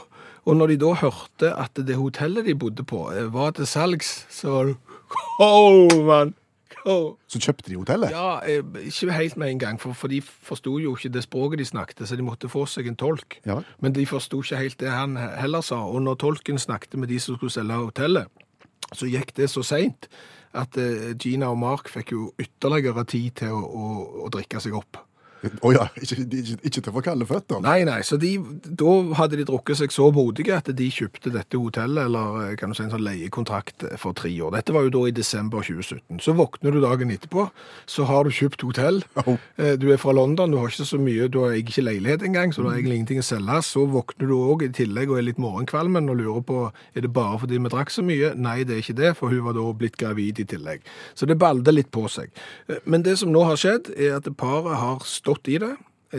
Og 0.49 0.57
når 0.57 0.73
de 0.73 0.83
da 0.87 0.95
hørte 1.03 1.51
at 1.59 1.77
det 1.77 1.99
hotellet 1.99 2.47
de 2.47 2.55
bodde 2.57 2.87
på 2.87 3.09
eh, 3.13 3.27
var 3.35 3.57
til 3.59 3.67
salgs, 3.69 4.23
så 4.33 4.55
var 4.55 4.71
det 4.71 4.77
Åh, 5.45 5.99
mann! 6.07 6.37
Åh. 6.93 7.15
Så 7.31 7.41
kjøpte 7.43 7.71
de 7.71 7.79
hotellet. 7.81 8.15
Ja, 8.15 8.39
eh, 8.47 8.63
ikke 8.89 9.17
helt 9.17 9.37
med 9.41 9.53
en 9.53 9.63
gang, 9.63 9.81
for, 9.83 9.97
for 9.99 10.13
de 10.13 10.21
forsto 10.23 10.77
jo 10.79 10.95
ikke 10.97 11.13
det 11.15 11.25
språket 11.27 11.63
de 11.63 11.69
snakket, 11.69 12.05
så 12.09 12.19
de 12.19 12.27
måtte 12.27 12.51
få 12.53 12.65
seg 12.71 12.91
en 12.91 12.99
tolk. 12.99 13.41
Ja. 13.49 13.61
Men 13.83 13.97
de 13.97 14.07
forsto 14.09 14.43
ikke 14.45 14.63
helt 14.63 14.81
det 14.81 14.93
han 14.93 15.17
heller 15.17 15.65
sa. 15.65 15.81
Og 15.87 16.03
når 16.05 16.21
tolken 16.23 16.59
snakket 16.59 16.99
med 17.01 17.11
de 17.13 17.21
som 17.23 17.39
skulle 17.39 17.55
selge 17.55 17.81
hotellet, 17.83 18.29
så 18.95 19.09
gikk 19.11 19.35
det 19.37 19.51
så 19.53 19.65
seint 19.67 20.09
at 20.57 20.79
eh, 20.81 21.13
Gina 21.21 21.51
og 21.53 21.59
Mark 21.61 21.91
fikk 21.93 22.15
jo 22.15 22.31
ytterligere 22.41 23.05
tid 23.09 23.43
til 23.43 23.53
å, 23.53 23.61
å, 23.61 23.89
å 24.25 24.33
drikke 24.33 24.63
seg 24.65 24.77
opp. 24.79 25.03
Å 25.67 25.71
ja, 25.75 25.85
ikke, 26.03 26.17
ikke, 26.25 26.57
ikke 26.67 26.83
til 26.83 26.95
få 26.97 27.03
kalde 27.07 27.27
føtter. 27.29 27.61
Nei, 27.63 27.85
nei, 27.87 28.01
så 28.07 28.17
de, 28.21 28.33
da 28.65 28.95
hadde 29.21 29.39
de 29.39 29.45
drukket 29.49 29.79
seg 29.81 29.93
så 29.95 30.09
modige 30.15 30.57
at 30.57 30.71
de 30.75 30.89
kjøpte 30.91 31.31
dette 31.35 31.61
hotellet, 31.61 32.09
eller 32.09 32.41
eh, 32.49 32.55
kan 32.59 32.73
du 32.73 32.77
si 32.79 32.83
en 32.87 32.91
sånn 32.93 33.05
leiekontrakt 33.07 33.85
for 34.03 34.17
tre 34.19 34.33
år. 34.43 34.57
Dette 34.59 34.75
var 34.75 34.87
jo 34.89 34.93
da 34.97 35.03
i 35.09 35.15
desember 35.15 35.63
2017. 35.63 36.19
Så 36.25 36.35
våkner 36.39 36.75
du 36.75 36.81
dagen 36.83 37.13
etterpå, 37.15 37.49
så 37.87 38.07
har 38.11 38.27
du 38.27 38.33
kjøpt 38.35 38.65
hotell. 38.67 39.03
Oh. 39.25 39.37
Eh, 39.57 39.77
Du 39.79 39.87
er 39.95 40.01
fra 40.03 40.11
London, 40.17 40.51
du 40.51 40.59
har 40.59 40.73
ikke 40.73 40.89
så 40.89 40.99
mye, 40.99 41.29
du 41.31 41.39
har 41.45 41.55
ikke 41.55 41.85
leilighet 41.87 42.25
engang, 42.27 42.51
så 42.53 42.65
du 42.65 42.69
har 42.73 42.81
egentlig 42.81 42.99
ingenting 42.99 43.23
å 43.23 43.27
selge. 43.29 43.61
Så 43.69 43.85
våkner 43.95 44.27
du 44.27 44.35
òg 44.35 44.67
i 44.67 44.73
tillegg 44.75 45.13
og 45.15 45.21
er 45.21 45.29
litt 45.29 45.39
morgenkvalmen 45.39 46.11
og 46.11 46.19
lurer 46.19 46.43
på 46.49 46.59
er 46.99 47.05
det 47.07 47.13
bare 47.15 47.39
fordi 47.45 47.61
vi 47.63 47.71
drakk 47.71 47.95
så 47.95 48.03
mye. 48.03 48.33
Nei, 48.35 48.65
det 48.67 48.75
er 48.75 48.83
ikke 48.83 48.99
det, 48.99 49.15
for 49.21 49.31
hun 49.31 49.45
var 49.47 49.55
da 49.55 49.69
blitt 49.79 49.97
gravid 50.01 50.43
i 50.43 50.49
tillegg. 50.51 50.83
Så 51.15 51.29
det 51.31 51.39
balder 51.39 51.77
litt 51.77 51.93
på 51.95 52.09
seg. 52.11 52.33
Eh, 52.67 52.83
Men 52.89 53.07
det 53.07 53.19
som 53.23 53.31
nå 53.31 53.45
har 53.47 53.57
skjedd, 53.61 53.93
er 53.95 54.17
at 54.19 54.27
paret 54.41 54.75
har 54.83 54.99
stått 55.07 55.27
i 55.49 55.59
det. 55.63 55.75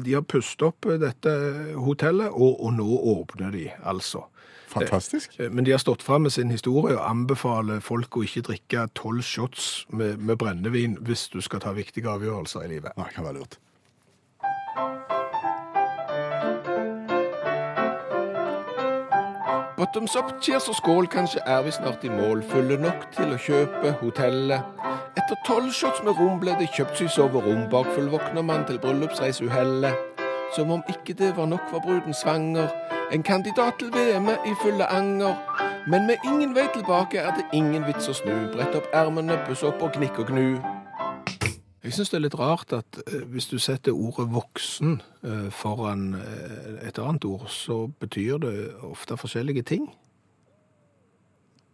De 0.05 0.13
har 0.13 0.21
pustet 0.21 0.67
opp 0.67 0.85
dette 1.01 1.31
hotellet, 1.81 2.29
og, 2.29 2.59
og 2.61 2.75
nå 2.77 2.89
åpner 3.15 3.55
de, 3.55 3.69
altså. 3.89 4.27
Fantastisk. 4.69 5.39
Eh, 5.39 5.49
Men 5.49 5.65
de 5.65 5.71
har 5.73 5.81
stått 5.81 6.03
fram 6.05 6.27
med 6.27 6.33
sin 6.33 6.51
historie 6.53 6.93
og 6.97 7.05
anbefaler 7.09 7.81
folk 7.81 8.17
å 8.17 8.25
ikke 8.25 8.45
drikke 8.51 8.85
tolv 8.97 9.25
shots 9.25 9.87
med, 9.89 10.21
med 10.21 10.37
brennevin 10.37 10.99
hvis 11.05 11.27
du 11.33 11.41
skal 11.41 11.63
ta 11.63 11.73
viktige 11.73 12.11
avgjørelser 12.11 12.67
i 12.67 12.75
livet. 12.75 12.93
Nei, 12.99 13.09
kan 13.15 13.25
være 13.25 13.41
lurt. 13.41 13.57
Bottoms 19.79 20.15
up, 20.15 20.41
cheers 20.41 20.67
og 20.67 20.75
skål, 20.75 21.07
kanskje 21.07 21.39
er 21.45 21.61
vi 21.61 21.71
snart 21.71 22.03
i 22.03 22.09
mål. 22.09 22.41
Fulle 22.43 22.75
nok 22.81 23.05
til 23.15 23.29
å 23.31 23.37
kjøpe 23.39 23.93
hotellet. 24.01 24.81
Etter 25.15 25.37
tolv 25.47 25.69
shots 25.71 26.01
med 26.03 26.19
rom 26.19 26.41
ble 26.41 26.51
det 26.59 26.67
kjøpt 26.75 26.99
seg 26.99 27.07
soverom. 27.13 27.61
Bakfull 27.71 28.09
våkner 28.11 28.43
man 28.43 28.65
til 28.67 28.81
bryllupsreisuhellet. 28.83 30.19
Som 30.55 30.73
om 30.75 30.83
ikke 30.91 31.15
det 31.21 31.31
var 31.37 31.47
nok, 31.47 31.71
var 31.71 31.85
bruden 31.85 32.13
svanger. 32.13 32.67
En 33.15 33.23
kandidat 33.23 33.79
til 33.79 33.93
VM-et 33.95 34.51
i 34.51 34.57
fulle 34.59 34.89
anger. 34.91 35.39
Men 35.87 36.11
med 36.11 36.27
ingen 36.27 36.51
vei 36.59 36.67
tilbake 36.75 37.23
er 37.23 37.31
det 37.39 37.47
ingen 37.53 37.87
vits 37.87 38.11
å 38.11 38.19
snu. 38.19 38.35
Brett 38.51 38.75
opp 38.75 38.91
ermene, 38.91 39.39
puss 39.47 39.63
opp 39.63 39.79
og 39.79 39.95
knikk 39.95 40.19
og 40.19 40.33
gnu. 40.33 40.59
Jeg 41.79 41.95
syns 41.95 42.11
det 42.11 42.17
er 42.17 42.25
litt 42.25 42.35
rart 42.35 42.73
at 42.75 42.99
eh, 43.07 43.23
hvis 43.31 43.47
du 43.47 43.55
setter 43.61 43.95
ordet 43.95 44.27
voksen 44.33 44.97
eh, 45.23 45.47
foran 45.55 46.11
eh, 46.19 46.75
et 46.89 46.99
annet 46.99 47.23
ord, 47.25 47.47
så 47.47 47.85
betyr 48.01 48.41
det 48.43 48.53
ofte 48.83 49.15
forskjellige 49.17 49.63
ting. 49.71 49.87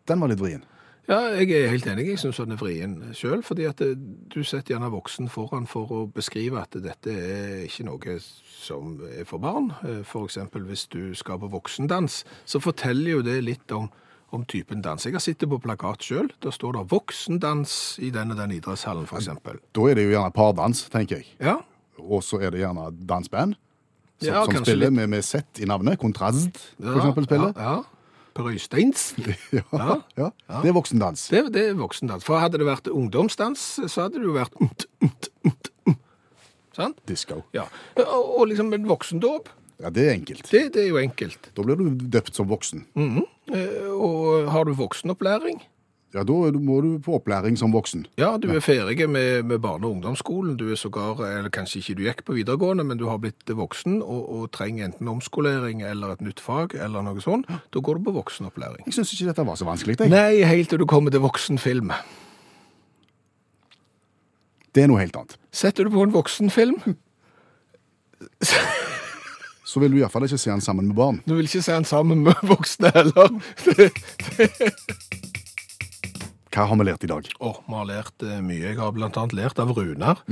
Den 0.05 0.21
var 0.21 0.29
litt 0.29 0.43
vrien. 0.43 0.61
Ja, 1.09 1.19
jeg 1.37 1.51
er 1.53 1.69
helt 1.69 1.87
enig. 1.89 2.05
Jeg 2.11 2.21
syns 2.21 2.37
den 2.41 2.53
er 2.53 2.61
vrien 2.61 2.93
sjøl. 3.17 3.41
Fordi 3.45 3.65
at 3.69 3.81
du 3.81 4.39
setter 4.41 4.73
gjerne 4.73 4.89
voksen 4.93 5.29
foran 5.29 5.65
for 5.69 5.91
å 5.93 5.99
beskrive 6.09 6.61
at 6.61 6.77
dette 6.81 7.13
er 7.13 7.65
ikke 7.65 7.85
noe 7.85 8.15
som 8.21 8.95
er 9.09 9.25
for 9.29 9.41
barn. 9.41 9.71
F.eks. 10.01 10.39
Hvis 10.53 10.87
du 10.93 11.13
skal 11.17 11.41
på 11.41 11.49
voksendans, 11.53 12.23
så 12.45 12.61
forteller 12.61 13.19
jo 13.19 13.25
det 13.25 13.37
litt 13.45 13.73
om, 13.73 13.91
om 14.35 14.45
typen 14.45 14.81
dans. 14.85 15.03
Jeg 15.05 15.13
har 15.15 15.23
sittet 15.23 15.49
på 15.49 15.59
plakat 15.63 16.03
sjøl. 16.05 16.29
Der 16.43 16.51
står 16.51 16.73
det 16.77 16.83
'voksendans' 16.91 17.99
i 18.03 18.09
den 18.13 18.31
og 18.31 18.37
den 18.37 18.51
idrettshallen, 18.57 19.05
f.eks. 19.07 19.25
Da 19.73 19.81
er 19.89 19.95
det 19.95 20.05
jo 20.05 20.11
gjerne 20.15 20.31
pardans, 20.33 20.83
tenker 20.89 21.17
jeg. 21.21 21.25
Ja. 21.39 21.57
Og 21.99 22.21
så 22.23 22.41
er 22.43 22.51
det 22.51 22.59
gjerne 22.61 22.91
dansband 23.07 23.55
som, 24.21 24.27
Ja, 24.33 24.45
som 24.45 24.63
spiller 24.63 24.89
litt. 24.89 24.93
med, 24.93 25.09
med 25.09 25.23
sett 25.23 25.59
i 25.59 25.65
navnet. 25.65 25.97
Kontrast, 25.99 26.57
for 26.77 26.85
Ja, 26.85 26.95
eksempel, 26.99 27.23
spiller. 27.25 27.53
Ja, 27.55 27.75
ja. 27.75 27.83
Per 28.35 28.43
Øysteins. 28.51 29.13
Ja, 29.53 30.01
Ja. 30.17 30.29
Det 30.61 30.69
er 30.69 30.73
voksendans. 30.73 31.29
Det, 31.29 31.53
det 31.53 31.69
er 31.69 31.73
voksendans. 31.79 32.23
For 32.23 32.37
hadde 32.39 32.57
det 32.59 32.67
vært 32.67 32.87
ungdomsdans, 32.91 33.79
så 33.87 34.01
hadde 34.03 34.19
det 34.19 34.25
jo 34.27 34.33
vært 34.35 34.51
umt, 34.61 34.85
umt, 35.01 35.29
umt, 35.45 35.69
umt. 35.87 35.99
Sant? 36.75 36.97
Disco. 37.07 37.43
Ja. 37.53 37.63
Og, 37.95 38.39
og 38.41 38.47
liksom 38.51 38.73
en 38.75 38.85
voksendåp, 38.87 39.47
Ja, 39.79 39.89
det 39.89 40.03
er 40.07 40.13
enkelt. 40.13 40.49
det, 40.51 40.73
det 40.73 40.83
er 40.83 40.87
jo 40.89 40.97
enkelt. 40.97 41.49
Da 41.55 41.63
blir 41.63 41.75
du 41.75 41.89
døpt 41.95 42.35
som 42.35 42.47
voksen. 42.47 42.85
Eh, 42.95 43.21
Og 43.49 44.51
har 44.51 44.63
du 44.65 44.73
voksenopplæring, 44.73 45.61
Ja, 46.15 46.21
da 46.23 46.31
må 46.55 46.77
du 46.81 46.93
på 47.03 47.17
opplæring 47.19 47.57
som 47.59 47.73
voksen. 47.73 48.05
ja, 48.17 48.37
du 48.37 48.47
er 48.55 48.59
ferdig 48.63 49.09
med, 49.09 49.43
med 49.45 49.59
barne- 49.59 49.83
og 49.85 49.91
ungdomsskolen, 49.97 50.55
du 50.57 50.69
er 50.71 50.75
sågar, 50.79 51.19
eller 51.19 51.49
kanskje 51.49 51.81
ikke 51.81 51.95
du 51.97 52.03
gikk 52.05 52.23
på 52.25 52.33
videregående, 52.37 52.85
men 52.87 52.97
du 52.97 53.05
har 53.09 53.17
blitt 53.17 53.43
voksen 53.51 54.01
og, 54.01 54.29
og 54.31 54.51
trenger 54.55 54.85
enten 54.85 55.07
omskolering 55.11 55.81
eller 55.83 56.13
et 56.15 56.21
nytt 56.21 56.39
fag 56.39 56.71
eller 56.79 57.01
noe 57.03 57.19
sånt, 57.19 57.45
da 57.49 57.79
går 57.83 57.99
du 57.99 58.03
på 58.07 58.13
voksenopplæring. 58.15 58.85
Jeg 58.87 58.93
syns 58.95 59.11
ikke 59.13 59.27
dette 59.33 59.45
var 59.45 59.55
så 59.59 59.65
vanskelig. 59.67 59.99
Jeg. 59.99 60.09
Nei, 60.09 60.39
helt 60.47 60.69
til 60.69 60.79
du 60.79 60.85
kommer 60.87 61.11
til 61.11 61.19
voksenfilm. 61.19 61.91
Det 64.75 64.83
er 64.83 64.87
noe 64.87 64.99
helt 65.03 65.15
annet. 65.19 65.35
Setter 65.51 65.83
du 65.83 65.89
på 65.91 66.03
en 66.07 66.15
voksenfilm, 66.15 66.79
Så 69.75 69.81
vil 69.83 69.91
du 69.91 69.97
iallfall 69.99 70.23
ikke 70.23 70.37
se 70.39 70.53
han 70.53 70.61
sammen 70.63 70.87
med 70.87 70.95
barn. 70.95 71.17
du 71.27 71.33
vil 71.35 71.49
ikke 71.49 71.59
se 71.61 71.73
den 71.73 71.83
sammen 71.83 72.21
med 72.23 72.37
voksne 72.47 72.93
heller. 72.95 73.33
Hva 76.47 76.63
har 76.69 76.79
vi 76.79 76.85
lært 76.87 77.03
i 77.03 77.09
dag? 77.11 77.27
Åh, 77.43 77.59
vi 77.67 77.75
har 77.75 77.89
lært 77.89 78.23
eh, 78.23 78.39
mye. 78.39 78.61
Jeg 78.69 78.79
har 78.79 78.95
annet 78.95 79.35
lært 79.35 79.59
av 79.59 79.75
Runar. 79.75 80.23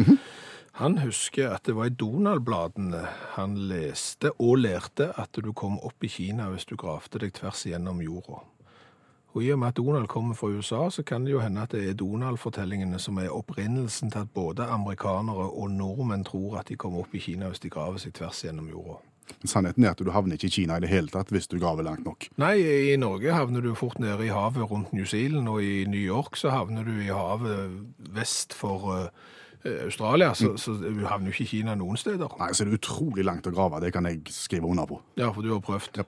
Han 0.79 0.95
husker 1.03 1.51
at 1.57 1.67
det 1.67 1.75
var 1.75 1.91
i 1.91 1.97
Donald-bladene 2.05 3.03
han 3.35 3.59
leste 3.67 4.31
og 4.39 4.63
lærte 4.63 5.11
at 5.19 5.35
du 5.35 5.51
kom 5.51 5.75
opp 5.83 6.07
i 6.07 6.13
Kina 6.15 6.47
hvis 6.53 6.69
du 6.71 6.77
gravde 6.79 7.19
deg 7.19 7.35
tvers 7.35 7.67
igjennom 7.67 7.99
jorda. 7.99 8.39
Og 9.35 9.43
i 9.43 9.51
og 9.51 9.59
med 9.59 9.73
at 9.73 9.77
Donald 9.83 10.07
kommer 10.07 10.39
fra 10.39 10.55
USA, 10.55 10.85
så 10.87 11.03
kan 11.03 11.27
det 11.27 11.35
jo 11.35 11.43
hende 11.43 11.67
at 11.67 11.75
det 11.75 11.83
er 11.89 11.99
Donald-fortellingene 11.99 12.95
som 12.95 13.19
er 13.19 13.35
opprinnelsen 13.35 14.13
til 14.13 14.23
at 14.23 14.31
både 14.31 14.71
amerikanere 14.71 15.51
og 15.51 15.73
nordmenn 15.75 16.23
tror 16.23 16.61
at 16.63 16.71
de 16.71 16.79
kommer 16.79 17.03
opp 17.03 17.11
i 17.11 17.27
Kina 17.27 17.51
hvis 17.51 17.59
de 17.59 17.73
graver 17.73 17.99
seg 17.99 18.15
tvers 18.15 18.45
gjennom 18.47 18.71
jorda. 18.71 19.03
Sannheten 19.43 19.83
er 19.85 19.93
at 19.93 20.01
du 20.01 20.11
havner 20.13 20.37
ikke 20.37 20.49
i 20.49 20.55
Kina 20.57 20.77
i 20.77 20.83
det 20.83 20.91
hele 20.91 21.11
tatt 21.11 21.31
hvis 21.33 21.49
du 21.51 21.57
graver 21.59 21.85
langt 21.87 22.05
nok. 22.07 22.29
Nei, 22.41 22.55
i 22.93 22.95
Norge 22.99 23.35
havner 23.35 23.63
du 23.63 23.73
fort 23.77 23.99
nede 24.01 24.27
i 24.27 24.33
havet 24.33 24.71
rundt 24.71 24.93
New 24.95 25.05
Zealand, 25.09 25.49
og 25.51 25.63
i 25.63 25.83
New 25.89 26.01
York 26.01 26.39
så 26.39 26.53
havner 26.53 26.87
du 26.87 26.95
i 27.03 27.11
havet 27.11 27.77
vest 28.15 28.55
for 28.57 28.89
eh, 28.95 29.85
Australia, 29.85 30.33
så, 30.35 30.53
så 30.59 30.75
du 30.79 31.05
havner 31.07 31.31
jo 31.31 31.35
ikke 31.35 31.47
i 31.47 31.51
Kina 31.57 31.75
noen 31.79 31.99
steder. 31.99 32.35
Nei, 32.39 32.51
så 32.53 32.63
er 32.63 32.71
det 32.71 32.81
utrolig 32.81 33.25
langt 33.27 33.47
å 33.47 33.53
grave. 33.55 33.79
Det 33.83 33.93
kan 33.95 34.07
jeg 34.09 34.23
skrive 34.33 34.67
under 34.69 34.89
på. 34.89 34.99
Ja, 35.19 35.31
for 35.31 35.45
du 35.45 35.53
har 35.53 35.63
prøvd. 35.63 36.03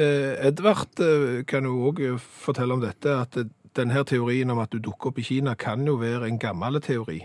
Eh, 0.00 0.48
Edvard 0.48 1.04
eh, 1.04 1.42
kan 1.48 1.68
jo 1.68 1.90
òg 1.90 2.04
fortelle 2.20 2.76
om 2.76 2.84
dette, 2.84 3.18
at 3.26 3.38
denne 3.74 4.04
teorien 4.06 4.50
om 4.54 4.60
at 4.62 4.72
du 4.72 4.78
dukker 4.82 5.10
opp 5.10 5.18
i 5.18 5.26
Kina 5.26 5.56
kan 5.58 5.84
jo 5.86 5.96
være 6.00 6.28
en 6.30 6.40
gammel 6.40 6.80
teori. 6.84 7.24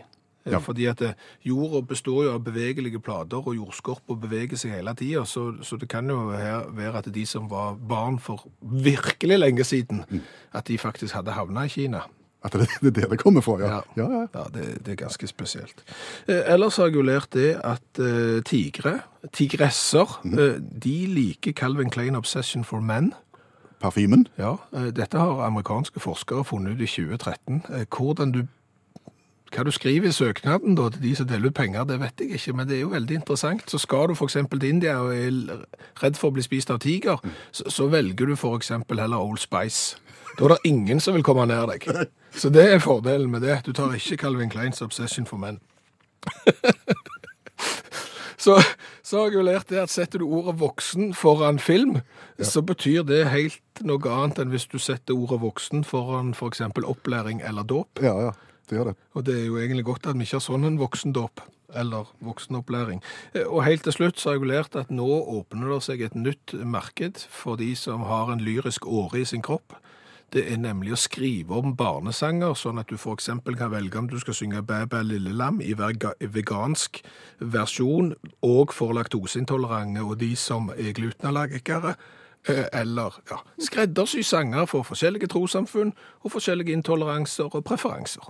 Ja. 0.51 0.59
Fordi 0.63 0.85
at 0.91 1.01
eh, 1.05 1.13
jorda 1.45 1.81
består 1.87 2.23
jo 2.27 2.35
av 2.35 2.43
bevegelige 2.45 3.01
plater, 3.03 3.41
og 3.41 3.55
jordskorpa 3.55 4.17
beveger 4.19 4.59
seg 4.59 4.77
hele 4.77 4.93
tida, 4.97 5.25
så, 5.25 5.49
så 5.63 5.77
det 5.79 5.89
kan 5.91 6.09
jo 6.09 6.29
være 6.29 6.93
at 7.01 7.09
de 7.13 7.25
som 7.25 7.49
var 7.51 7.75
barn 7.75 8.19
for 8.19 8.47
virkelig 8.61 9.39
lenge 9.39 9.63
siden, 9.63 10.05
at 10.53 10.67
de 10.67 10.77
faktisk 10.77 11.15
hadde 11.15 11.35
havna 11.37 11.67
i 11.67 11.73
Kina. 11.73 12.05
At 12.43 12.53
det, 12.55 12.69
det 12.81 12.87
er 12.87 13.01
der 13.01 13.15
det 13.15 13.19
kommer 13.19 13.41
fra, 13.43 13.57
ja. 13.59 13.79
ja, 13.97 14.05
ja. 14.11 14.25
Ja, 14.33 14.43
det, 14.53 14.85
det 14.85 14.93
er 14.93 14.99
ganske 15.01 15.27
spesielt. 15.27 15.83
Eh, 16.27 16.53
ellers 16.53 16.77
har 16.79 16.87
jeg 16.87 16.95
jo 16.95 17.01
lært 17.03 17.33
det 17.35 17.57
at 17.63 17.99
eh, 17.99 18.39
tigre, 18.47 18.99
tigresser, 19.35 20.21
eh, 20.25 20.59
de 20.59 20.95
liker 21.11 21.51
Calvin 21.51 21.91
Klein 21.91 22.15
Obsession 22.15 22.63
for 22.63 22.79
Men. 22.79 23.11
Parfymen. 23.79 24.27
Ja, 24.39 24.55
eh, 24.75 24.87
dette 24.95 25.19
har 25.19 25.43
amerikanske 25.45 25.99
forskere 25.99 26.45
funnet 26.47 26.79
ut 26.79 26.81
i 26.83 26.87
2013. 26.87 27.61
Eh, 27.75 27.85
Hvordan 27.91 28.31
du 28.31 28.41
hva 29.49 29.65
du 29.65 29.71
skriver 29.73 30.09
i 30.09 30.13
søknaden 30.13 30.75
da, 30.77 30.89
til 30.93 31.01
de 31.03 31.15
som 31.17 31.27
deler 31.29 31.49
ut 31.49 31.57
penger, 31.57 31.87
det 31.89 31.99
vet 32.01 32.21
jeg 32.21 32.37
ikke, 32.37 32.53
men 32.57 32.69
det 32.69 32.77
er 32.77 32.83
jo 32.83 32.93
veldig 32.93 33.15
interessant. 33.21 33.65
Så 33.71 33.81
skal 33.81 34.09
du 34.09 34.15
for 34.17 34.29
eksempel 34.29 34.59
til 34.61 34.75
India 34.75 34.99
og 35.01 35.13
er 35.15 35.65
redd 36.03 36.19
for 36.19 36.29
å 36.29 36.37
bli 36.37 36.45
spist 36.45 36.71
av 36.73 36.81
tiger, 36.85 37.21
så, 37.51 37.65
så 37.69 37.89
velger 37.89 38.29
du 38.29 38.35
for 38.39 38.59
eksempel 38.59 39.01
heller 39.01 39.21
Old 39.21 39.41
Spice. 39.41 39.97
Da 40.37 40.45
er 40.45 40.55
det 40.55 40.71
ingen 40.71 41.01
som 41.03 41.17
vil 41.17 41.25
komme 41.25 41.47
nær 41.49 41.67
deg. 41.71 41.87
Så 42.31 42.51
det 42.53 42.67
er 42.69 42.79
fordelen 42.83 43.31
med 43.31 43.41
det. 43.41 43.61
Du 43.65 43.73
tar 43.73 43.95
ikke 43.97 44.21
Calvin 44.21 44.51
Kleins 44.53 44.81
Obsession 44.85 45.25
for 45.25 45.41
menn. 45.41 45.59
Så, 48.39 48.55
så 49.03 49.17
har 49.17 49.25
jeg 49.27 49.35
jo 49.35 49.41
lært 49.43 49.67
det 49.67 49.81
at 49.81 49.91
setter 49.91 50.21
du 50.21 50.29
ordet 50.31 50.53
voksen 50.61 51.09
foran 51.17 51.57
film, 51.59 51.97
så 52.39 52.61
betyr 52.63 53.03
det 53.03 53.25
helt 53.33 53.81
noe 53.83 54.13
annet 54.15 54.39
enn 54.39 54.53
hvis 54.53 54.69
du 54.71 54.77
setter 54.79 55.17
ordet 55.17 55.41
voksen 55.43 55.83
foran 55.83 56.31
for 56.37 56.47
eksempel 56.47 56.87
opplæring 56.87 57.41
eller 57.43 57.67
dåp. 57.67 57.99
Ja, 57.99 58.15
ja. 58.29 58.31
Det 58.69 58.77
gjør 58.77 58.91
det. 58.91 58.97
Og 59.17 59.25
det 59.25 59.37
er 59.39 59.47
jo 59.47 59.57
egentlig 59.57 59.85
godt 59.85 60.07
at 60.07 60.17
vi 60.19 60.27
ikke 60.27 60.37
har 60.37 60.45
sånn 60.45 60.67
en 60.67 60.79
voksendåp 60.79 61.41
eller 61.75 62.09
voksenopplæring. 62.25 63.01
Eh, 63.33 63.45
Og 63.47 63.63
helt 63.65 63.83
til 63.83 63.93
slutt 63.93 64.19
så 64.19 64.29
har 64.29 64.39
jeg 64.39 64.47
lært 64.47 64.75
at 64.75 64.89
nå 64.89 65.05
åpner 65.05 65.73
det 65.73 65.83
seg 65.83 66.01
et 66.01 66.15
nytt 66.15 66.53
marked 66.53 67.25
for 67.29 67.55
de 67.55 67.75
som 67.75 68.01
har 68.09 68.31
en 68.31 68.41
lyrisk 68.41 68.85
åre 68.85 69.21
i 69.21 69.25
sin 69.25 69.41
kropp. 69.41 69.73
Det 70.33 70.43
er 70.53 70.57
nemlig 70.61 70.93
å 70.93 70.99
skrive 70.99 71.57
om 71.57 71.75
barnesanger, 71.75 72.53
sånn 72.53 72.77
at 72.77 72.91
du 72.91 72.97
eksempel 73.11 73.55
kan 73.57 73.71
velge 73.71 73.97
om 73.97 74.07
du 74.07 74.19
skal 74.19 74.33
synge 74.33 74.61
Bæ 74.61 74.85
bæ 74.85 75.01
lille 75.01 75.33
lam 75.33 75.59
i 75.61 75.73
vegansk 75.73 77.01
versjon, 77.39 78.13
og 78.41 78.73
for 78.73 78.93
laktoseintolerante 78.93 80.03
og 80.05 80.19
de 80.19 80.35
som 80.35 80.69
er 80.69 80.93
glutenallergikere, 80.93 81.95
eh, 82.47 82.65
eller 82.73 83.17
ja, 83.31 83.37
skreddersy 83.59 84.21
sanger 84.21 84.65
for 84.65 84.83
forskjellige 84.83 85.27
trossamfunn 85.27 85.93
og 86.23 86.31
forskjellige 86.31 86.73
intoleranser 86.73 87.49
og 87.49 87.63
preferanser. 87.63 88.29